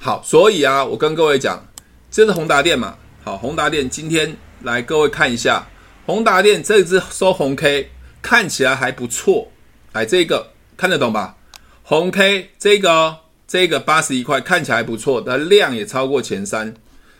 [0.00, 1.64] 好，所以啊，我跟各位讲，
[2.10, 5.68] 这是宏达电嘛，好，宏达电今天来各位看一下。
[6.06, 7.90] 宏达电这只收红 K
[8.22, 9.50] 看起来还不错，
[9.92, 11.36] 来这个看得懂吧？
[11.82, 16.72] 红 K 这个哦，这个八十一块看起来不错，它量也超过前三，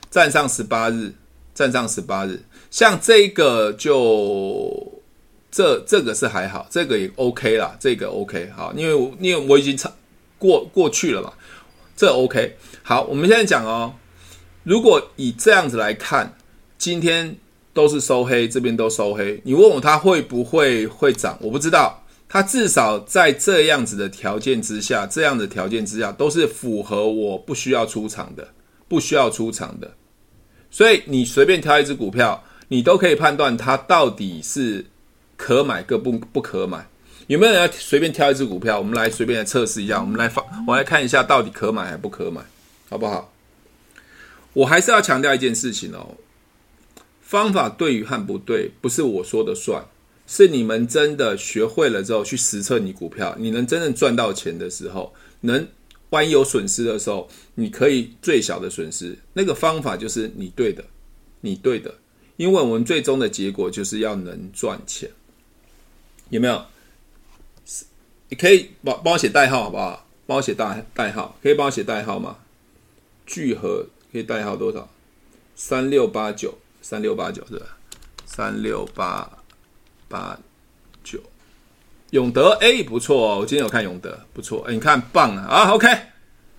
[0.08, 1.12] 站上十八日，
[1.52, 2.44] 站上十八日。
[2.70, 5.02] 像这个就
[5.50, 9.92] 这这个是还好，这个也 OK 啦，这个 OK 好，因为我因为我已经超
[10.38, 11.32] 过过去了嘛，
[11.96, 13.02] 这 OK 好。
[13.02, 13.94] 我们现在讲哦，
[14.62, 16.36] 如果以这样子来看，
[16.78, 17.36] 今天。
[17.76, 19.38] 都是收黑，这边都收黑。
[19.44, 21.38] 你问我它会不会会涨？
[21.42, 22.02] 我不知道。
[22.28, 28.48] 它至少在这样子的条件之下，这样的条件之下都是符合我不需要出场的，
[28.88, 29.92] 不需要出场的。
[30.70, 34.86] 所以你随便挑一只股票，你都可以判断它到底是
[35.36, 36.88] 可买个不不可买。
[37.28, 38.78] 有没有人要随便挑一只股票？
[38.78, 40.00] 我们来随便来测试一下。
[40.00, 42.40] 我们来放，我来看一下到底可买还不可买，
[42.88, 43.32] 好不好？
[44.52, 46.16] 我还是要强调一件事情哦。
[47.26, 49.84] 方法对与和不对，不是我说的算，
[50.28, 55.66] 是你们真的学会了之后去实测你股票，你能真正赚到钱的时候，能
[56.10, 59.18] 万一有损失的时候，你可以最小的损失。
[59.32, 60.84] 那个方法就是你对的，
[61.40, 61.92] 你对的，
[62.36, 65.10] 因为我们最终的结果就是要能赚钱，
[66.30, 66.64] 有没有？
[68.28, 70.06] 你可以帮帮我写代号好不好？
[70.26, 72.38] 帮我写代代号，可以帮我写代号吗？
[73.26, 74.88] 聚合可以代号多少？
[75.56, 76.56] 三六八九。
[76.88, 77.66] 三六八九是吧？
[78.26, 79.28] 三六八
[80.08, 80.38] 八
[81.02, 81.18] 九，
[82.10, 84.64] 永德哎，不错哦，我今天有看永德，不错。
[84.68, 85.42] 哎，你看棒啊。
[85.46, 85.88] 啊，OK，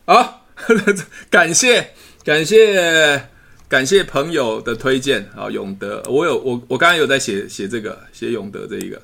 [0.06, 0.46] 好，
[1.32, 1.94] 感谢
[2.26, 3.30] 感谢
[3.70, 5.26] 感谢朋友的推荐。
[5.34, 9.02] 啊，永德，我有我我刚刚有在写写这个写永德这一个，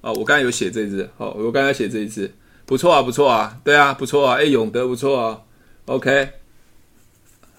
[0.00, 2.32] 哦，我刚才有写这一支，哦，我刚才写这一支，
[2.64, 5.42] 不错啊，不错啊，对啊，不错啊，哎，永德不错啊
[5.84, 6.30] ，OK。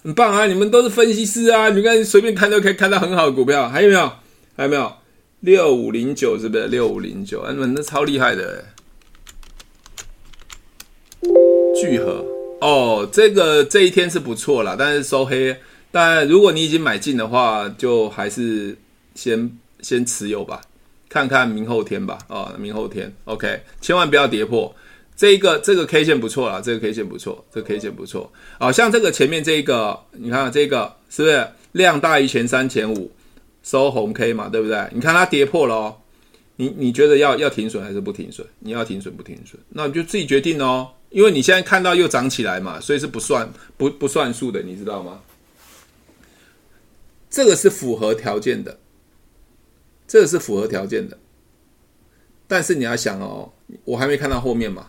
[0.03, 0.45] 很棒啊！
[0.45, 1.69] 你们都是分析师啊！
[1.69, 4.11] 你看随便看都可以看到很好的股票，还有没有？
[4.55, 4.93] 还有没有？
[5.39, 6.67] 六五零九是不是？
[6.67, 8.65] 六五零九，你们那超厉害的。
[11.79, 12.25] 聚合
[12.59, 15.55] 哦，这个这一天是不错啦，但是收黑。
[15.89, 18.77] 但如果你已经买进的话，就还是
[19.15, 20.59] 先先持有吧，
[21.07, 22.17] 看看明后天吧。
[22.27, 24.75] 啊、哦，明后天，OK，千万不要跌破。
[25.15, 28.31] 这一个这个 K 线不错啊，这个 K 线不错，这个 K 线不错。
[28.59, 33.11] 好、哦、像这个前面这一个，你看这个是不是量大于前三前五，
[33.61, 34.89] 收红 K 嘛，对不对？
[34.91, 35.97] 你看它跌破了哦。
[36.55, 38.45] 你你觉得要要停损还是不停损？
[38.59, 39.59] 你要停损不停损？
[39.69, 40.91] 那你就自己决定哦。
[41.09, 45.21] 因为你现在看到又涨起来嘛，所以是不算不不算数的，你知道吗？
[47.29, 48.77] 这个是符合条件的，
[50.07, 51.17] 这个是符合条件的。
[52.47, 53.51] 但是你要想哦，
[53.85, 54.87] 我还没看到后面嘛。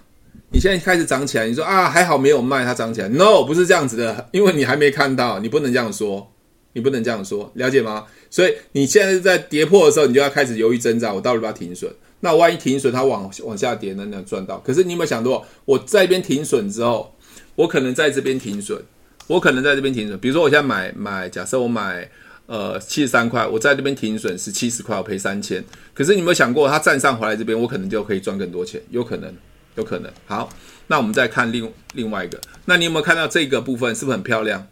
[0.55, 6.33] 你现在开始涨起来，你说啊还好没有卖它涨起来，no 不是这样子的，因为你还没看到，你不能这样说，
[6.75, 8.05] 你不能这样说，了解吗？
[8.31, 11.93] 所以你现在是在跌破的时候，你就要开始犹豫挣扎，我到底要不要停损？
[12.21, 14.57] 那万一停损，它往往下跌，能不能赚到？
[14.59, 17.13] 可是你有没有想过，我在一边停损之后，
[17.57, 18.81] 我可能在这边停损，
[19.27, 20.17] 我可能在这边停损。
[20.21, 22.09] 比如说，我现在买买，假设我买
[22.47, 25.65] 呃七十三块，我在这边停损是七十块，我赔三千。
[25.93, 28.81] 可是你有没有想过，它站上回来这边，我可能就可以赚更多钱？
[28.91, 29.35] 有可能，
[29.75, 30.13] 有可能。
[30.27, 30.49] 好，
[30.87, 32.41] 那我们再看另另外一个。
[32.65, 34.67] 那你有没有看到这个部分是不是很漂亮？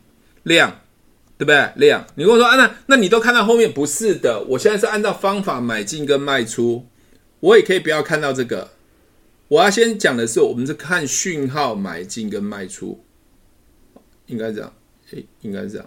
[0.44, 0.80] 亮，
[1.38, 1.72] 对不对？
[1.76, 2.06] 亮。
[2.14, 3.72] 你跟我说啊，那那你都看到后面？
[3.72, 6.86] 不是的，我现在是按照方法买进跟卖出。
[7.40, 8.70] 我也可以不要看到这个，
[9.48, 13.04] 我要先讲的是，我们是看讯号买进跟卖出，
[14.26, 14.72] 应该这样，
[15.10, 15.86] 诶，应该是这样。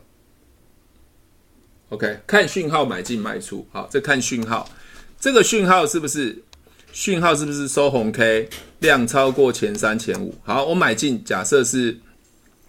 [1.88, 4.70] OK，看讯号买进卖出，好，再看讯号，
[5.18, 6.44] 这个讯号是不是
[6.92, 8.50] 讯号是不是收红 K，
[8.86, 10.34] 量超过前三前五？
[10.44, 11.98] 好，我买进，假设是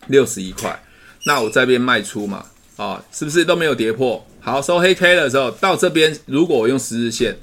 [0.08, 0.82] 六十一块，
[1.24, 2.44] 那我这边卖出嘛，
[2.76, 4.26] 啊，是不是都没有跌破？
[4.40, 7.36] 好，收黑 K 的时候，到这边，如果我用十日线。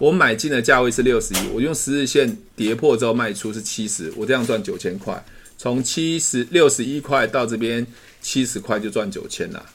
[0.00, 5.20] 我买进的价位是六十一，我用十日线跌破之后卖出是七十，我这样赚九千块，
[5.56, 7.84] 从七十六十一块到这边
[8.22, 9.66] 七十块就赚九千了，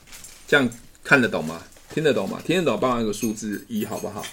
[0.47, 0.70] 这样
[1.04, 1.62] 看得懂吗？
[1.93, 2.41] 听得懂吗？
[2.45, 4.26] 听得懂，帮我一个数字一好不好？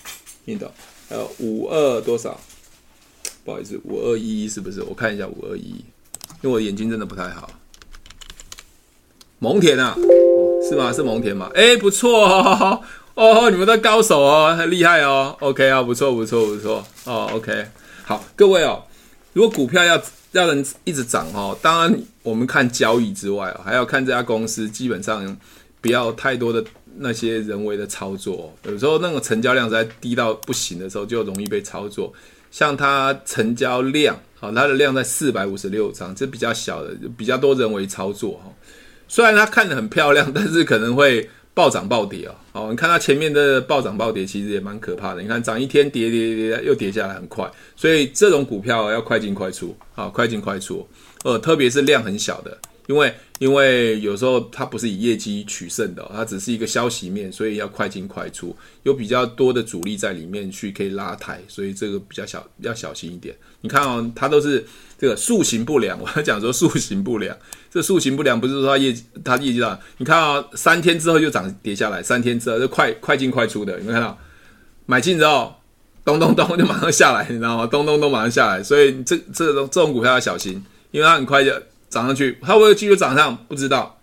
[0.47, 0.75] 听得懂？
[1.09, 2.41] 呃，五二多少？
[3.45, 4.83] 不好意思，五二一是不是？
[4.83, 5.85] 我看一下五二一，
[6.43, 7.51] 因为我眼睛真的不太好。
[9.39, 9.97] 蒙田啊，
[10.69, 10.93] 是吗？
[10.93, 11.51] 是蒙田吗？
[11.55, 12.83] 哎，不错哦。
[13.15, 15.35] 哦，你们的高手哦，很厉害哦。
[15.41, 16.87] OK 啊，不错不错不错。
[17.05, 17.67] 哦，OK，
[18.05, 18.85] 好，各位哦，
[19.33, 20.01] 如果股票要
[20.33, 25.37] 要能一直涨哦，当然我们看交易之外哦，还要看这家公司基本上
[25.81, 26.63] 不要太多的
[26.99, 28.55] 那些人为的操作。
[28.65, 32.13] 有时候那个成交量在低到不行的时候，就容易被操作。
[32.51, 38.53] 像它成交量啊，它的量在四百五十六张，这比较小的，比较多人为操作哈。
[39.09, 41.29] 虽然它看得很漂亮，但是可能会。
[41.53, 45.21] 暴涨暴跌哦，哦，你看它前面的暴涨暴跌，其实也蛮可怕的。
[45.21, 50.89] 你看涨一天跌跌跌，又跌下来很快，所以这种股票要快进快出，好，快进快出。
[51.25, 52.57] 呃，特别是量很小的，
[52.91, 63.33] 因为因为有时候它不是以业绩取胜的，它只是一个消息面，所以要快进快出，有比较多的主力在里面去可以拉抬，所以这个比较小，要小心一点。
[63.61, 64.67] 你看哦，它都是
[64.99, 67.37] 这个塑形不良，我要讲说塑形不良。
[67.71, 69.79] 这塑形不良不是说它业绩，它业绩大。
[69.99, 74.19] 你看啊，三天之后就涨跌下来，三天之后就快快进快出的，有没看到？
[74.87, 75.55] 买进之后，
[76.05, 77.69] 咚咚咚就马上下来，你知道吗？
[77.69, 80.61] 咚咚咚马上下来，所以这这种这种股票要小心，
[80.91, 81.53] 因为它很快就
[81.91, 83.99] 涨上去，它会不会继续涨上不知道。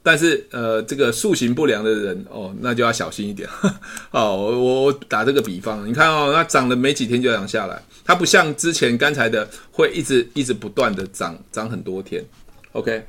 [0.00, 3.46] 但是呃，这个塑形不良的人哦，那就要小心一点。
[4.10, 12.24] 哦，我我打这个比方，你看哦，它涨了没几天就涨下来，它不像之前刚才的会一直一直不断的涨涨很多天。
[12.72, 13.04] OK，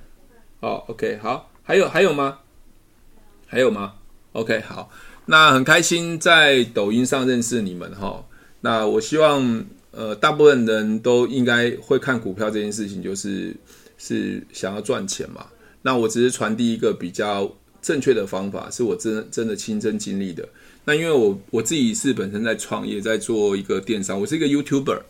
[0.59, 2.39] 好，OK，好，还有还有吗？
[3.45, 3.93] 还有吗
[4.33, 4.91] ？OK，好，
[5.27, 8.25] 那很开心在抖音上认识你们哈。
[8.61, 13.55] 那我希望呃，大部分人都应该会看股票这件事情，就是
[13.99, 15.45] 是想要赚钱嘛。
[15.83, 20.49] 那我只是传递一个比较正确的方法，是我真真的亲身经历的。
[20.85, 25.01] 那因为我我自己是本身在创业，在做一个电商，我是一个 YouTuber。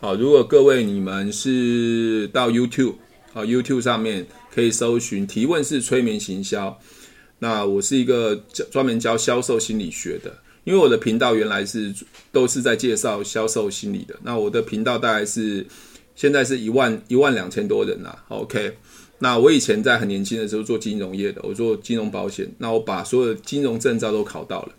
[0.00, 2.94] 好，如果各位你们是到 YouTube。
[3.32, 6.76] 好，YouTube 上面可以搜寻提问式催眠行销。
[7.38, 8.34] 那我是一个
[8.72, 11.94] 专门教销售心理学的，因为我的频道原来是
[12.32, 14.18] 都是在介绍销售心理的。
[14.24, 15.64] 那我的频道大概是
[16.20, 18.22] 现在是一万一万两千多人啦。
[18.28, 18.76] OK，
[19.20, 22.46] 那我以前在很年轻的时候做金融业的，我做金融保险。
[22.58, 24.72] 那我把所有的金融证照都考到了，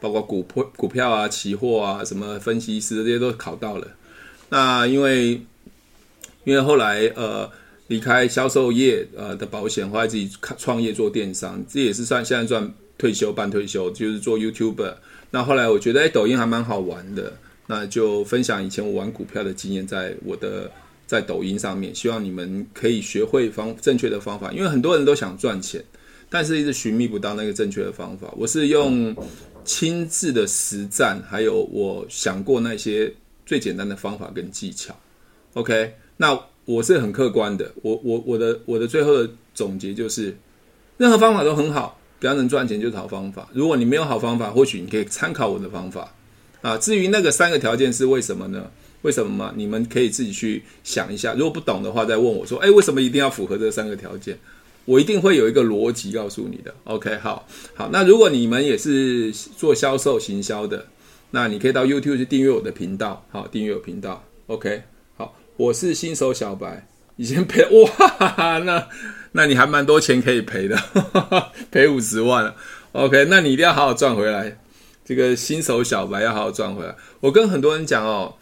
[0.00, 3.86] 包括股票、股票啊、期货啊、什么分析师这些都考到了。
[4.48, 5.40] 那因为
[6.42, 7.48] 因为后来呃。
[7.90, 14.94] 离开销售业呃的保险，后来自己创业做电商，这也是算现在算退休半退休，就是做 YouTuber。
[15.32, 17.32] 那后来我觉得哎，抖音还蛮好玩的，
[17.70, 20.68] 那就分享以前我玩股票的经验，在我的
[21.06, 25.80] 在抖音上面，希望你们可以学会方正确的方法，因为很多人都想赚钱，
[26.28, 28.28] 但是一直寻觅不到那个正确的方法。
[28.36, 29.14] 我是用
[29.64, 33.14] 亲自的实战，还有我想过那些
[33.46, 34.92] 最简单的方法跟技巧。
[35.54, 40.36] OK，那我是很客观的，我我我的我的最后的总结就是，
[40.96, 43.48] 任何方法都很好，只要能赚钱就是好方法。
[43.52, 46.12] 如果你没有好方法，或许你可以参考我的方法
[46.62, 46.76] 啊。
[46.76, 48.70] 至于那个三个条件是为什么呢？
[49.02, 49.52] 为什么吗？
[49.56, 51.32] 你们可以自己去想一下。
[51.32, 54.38] 如果不懂的话，再问我说：“诶，为什么一定要符合这三个条件？”
[54.86, 56.74] 我一定会有一个逻辑告诉你的。
[56.84, 57.88] OK，好，好。
[57.92, 60.84] 那如果你们也是做销售行销的，
[61.30, 64.24] 那你可以到 YouTube 去订阅我的频道，好，订阅我频道。
[64.48, 64.82] OK
[65.16, 65.36] 好。
[65.56, 68.88] 我是新手小白，以前赔 哇，哈哈那
[69.32, 70.76] 那你还蛮多钱可以赔的，
[71.70, 72.54] 赔五十万了。
[72.92, 74.58] OK，那你一定要好好赚回来。
[75.10, 76.94] 这个新手小白要好好赚回来。
[77.18, 78.32] 我跟很多人讲哦，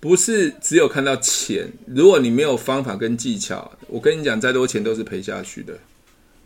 [0.00, 5.74] 不是只有看到钱，如果你没有方法跟技巧，我跟你讲，再多钱都是赔下去的。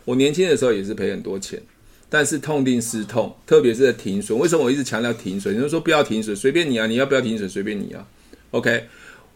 [0.04, 1.62] 我年轻的时候也是赔很多钱，
[2.08, 4.36] 但是痛定思痛，特别是在停损。
[4.36, 5.56] 为什么我一直强调停损？
[5.56, 8.04] 你就说不要停损，随便你啊，你要不要停损随便你啊。
[8.50, 8.88] OK。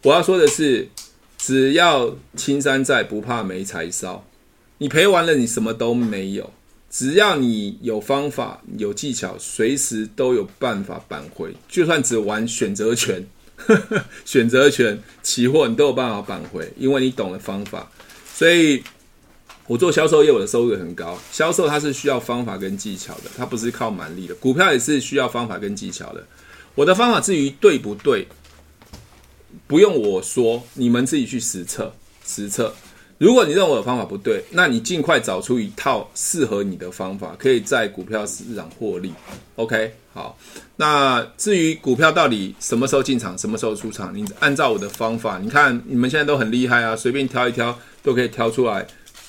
[0.03, 0.89] 我要说的是，
[1.37, 4.27] 只要青山在，不怕没柴烧。
[4.79, 6.51] 你赔完了，你什么都没有。
[6.91, 11.55] 只要你有方法、有技巧，随时都有办法扳回。
[11.69, 13.25] 就算只玩选择权，
[13.55, 17.89] 呵呵，选择权期货，你都有办法扳回，因为你懂了方法。
[18.35, 18.83] 所以，
[19.67, 21.17] 我做销售业，我的收入很高。
[21.31, 24.35] 销售它是需要方法跟技巧的，它不是靠蛮力的。
[24.35, 26.27] 股票也是需要方法跟技巧的。
[26.75, 28.27] 我的方法至于对不对？
[29.65, 31.93] 不用我说，你们自己去实测
[32.25, 32.75] 实测。
[33.21, 39.13] 如果你认为我的方法不对，那你尽快找出一套适合你的方法，可以在股票市场获利。
[39.57, 40.35] OK，好。
[40.77, 48.83] 那至于股票到底什么时候进场，什么时候出场，你按照我的方法，你看你们现在都很厉害啊，随便挑一挑都可以挑出来，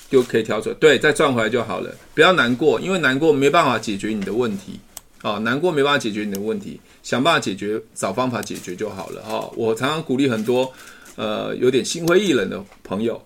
[0.09, 0.75] 就可以挑出来。
[0.79, 4.79] 对，再赚回来就好了，不要难过，因为难过没办法解决你的问题。
[5.21, 9.21] 啊，难过没办法解决你的问题，想办法解决，找方法解决就好了。
[9.21, 10.73] 哈，我常常鼓励很多，
[11.15, 13.23] 呃，有点心灰意冷的朋友，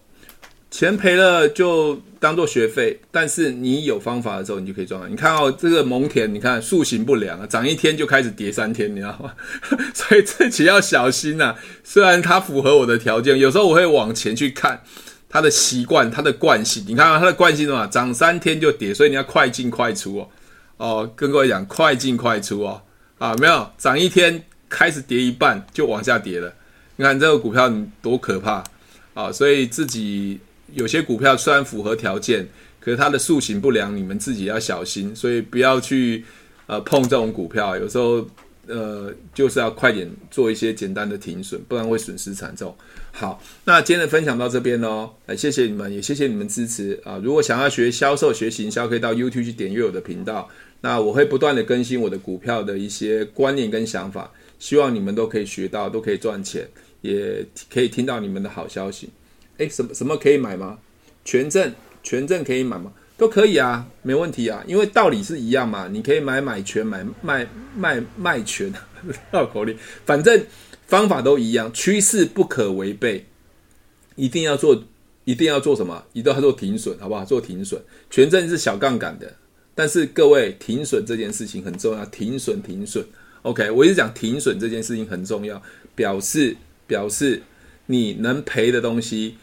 [0.77, 5.09] 钱赔了就当做学费，但是你有方法的时候，你就可以赚了。
[5.09, 9.33] 你看哦，这个蒙恬，你看素行不良啊，涨一天就开始跌三天，你知道吗？
[9.95, 11.55] 所以自己要小心呐。
[11.83, 14.79] 虽然它符合我的条件，有时候我会往前去看
[15.27, 16.85] 它的习惯、它的惯性。
[16.87, 17.87] 你看它的惯性什么？
[17.87, 20.29] 涨三天就跌，所以你要快进快出哦。
[20.77, 22.79] 哦，跟各位讲，快进快出哦！
[23.17, 26.53] 啊，没有涨一天开始跌一半就往下跌了。
[26.97, 28.63] 你看这个股票你多可怕
[29.15, 29.31] 啊！
[29.31, 30.39] 所以自己
[30.73, 32.47] 有些股票虽然符合条件，
[32.79, 35.15] 可是它的塑形不良，你们自己要小心。
[35.15, 36.23] 所以不要去
[36.65, 38.27] 呃碰这种股票，有时候
[38.67, 42.75] 呃就是要快点做一些简单的停损，不然会损失惨重。
[43.11, 47.19] 好，那今天的分享到这边喽，来谢谢你们，也谢谢你们支持啊！
[47.23, 50.47] 如果想要学销售、学行销，可以到 YouTube 去点阅我的频道。
[50.81, 56.67] 那我会不断的更新我的股票的一些观念跟想法，希望你们都可以学到，都可以赚钱，
[57.01, 57.43] 也
[57.73, 59.09] 可以听到你们的好消息。
[59.57, 60.79] 诶，什么什么可以买吗？
[61.25, 62.91] 权证，权证可以买吗？
[63.17, 65.87] 都可以啊，没问题啊，因为道理是一样嘛。
[65.91, 68.71] 你可以买买权，买卖卖卖权，
[69.31, 70.45] 绕口令，反正
[70.85, 73.25] 方法都一样，趋势不可违背，
[74.15, 74.83] 一定要做，
[75.25, 76.05] 一定要做什么？
[76.13, 77.25] 一定要做停损，好不好？
[77.25, 77.81] 做停损，
[78.11, 79.33] 权证是小杠杆的。
[79.73, 83.03] 但是各位，停损这件事情很重要，停损停损
[83.41, 85.61] ，OK，我一直讲停损这件事情很重要，
[85.95, 86.55] 表示
[86.85, 87.41] 表示
[87.87, 89.37] 你能赔的东西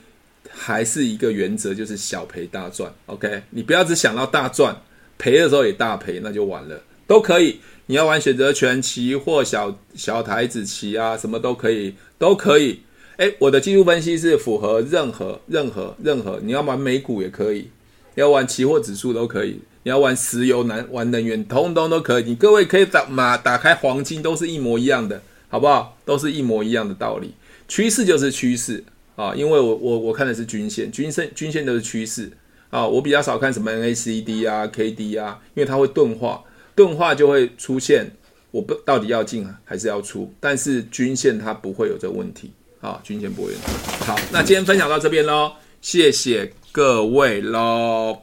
[0.56, 4.80] 还是一个原则，就是小赔大赚，OK，你不要只想到大赚，
[5.18, 12.80] 赔的时候也大赔，那就完了，都可以，你要玩选择权期货小小台子期啊，什么都可以，都可以，
[13.16, 17.68] 诶，我的技术分析是符合任何任何任何，你要玩美股也可以，
[18.14, 19.60] 要玩期货指数都可以。
[19.86, 22.24] 你要玩石油、能玩能源，通通都可以。
[22.24, 25.98] 你各位可以打马打开黄金，都是一模一样的，好不好？
[26.06, 27.34] 都是一模一样的道理。
[27.68, 28.82] 趋势就是趋势
[29.16, 32.30] 啊，因为我我我看的是均线，均线均线都是趋势
[32.70, 32.86] 啊。
[32.86, 36.42] 我比较少看什么 NACD 啊、KD 啊，因为它会钝化，
[36.74, 38.10] 钝化就会出现
[38.50, 40.32] 我不到底要进还是要出。
[40.40, 43.58] 但是均线它不会有这个问题啊，均线不会有。
[44.06, 48.18] 好，那今天分享到这边喽，谢谢各位喽。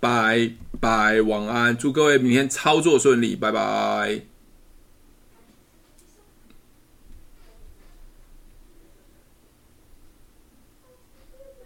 [0.00, 4.20] 拜拜，晚安，祝各位明天操作顺利，拜拜，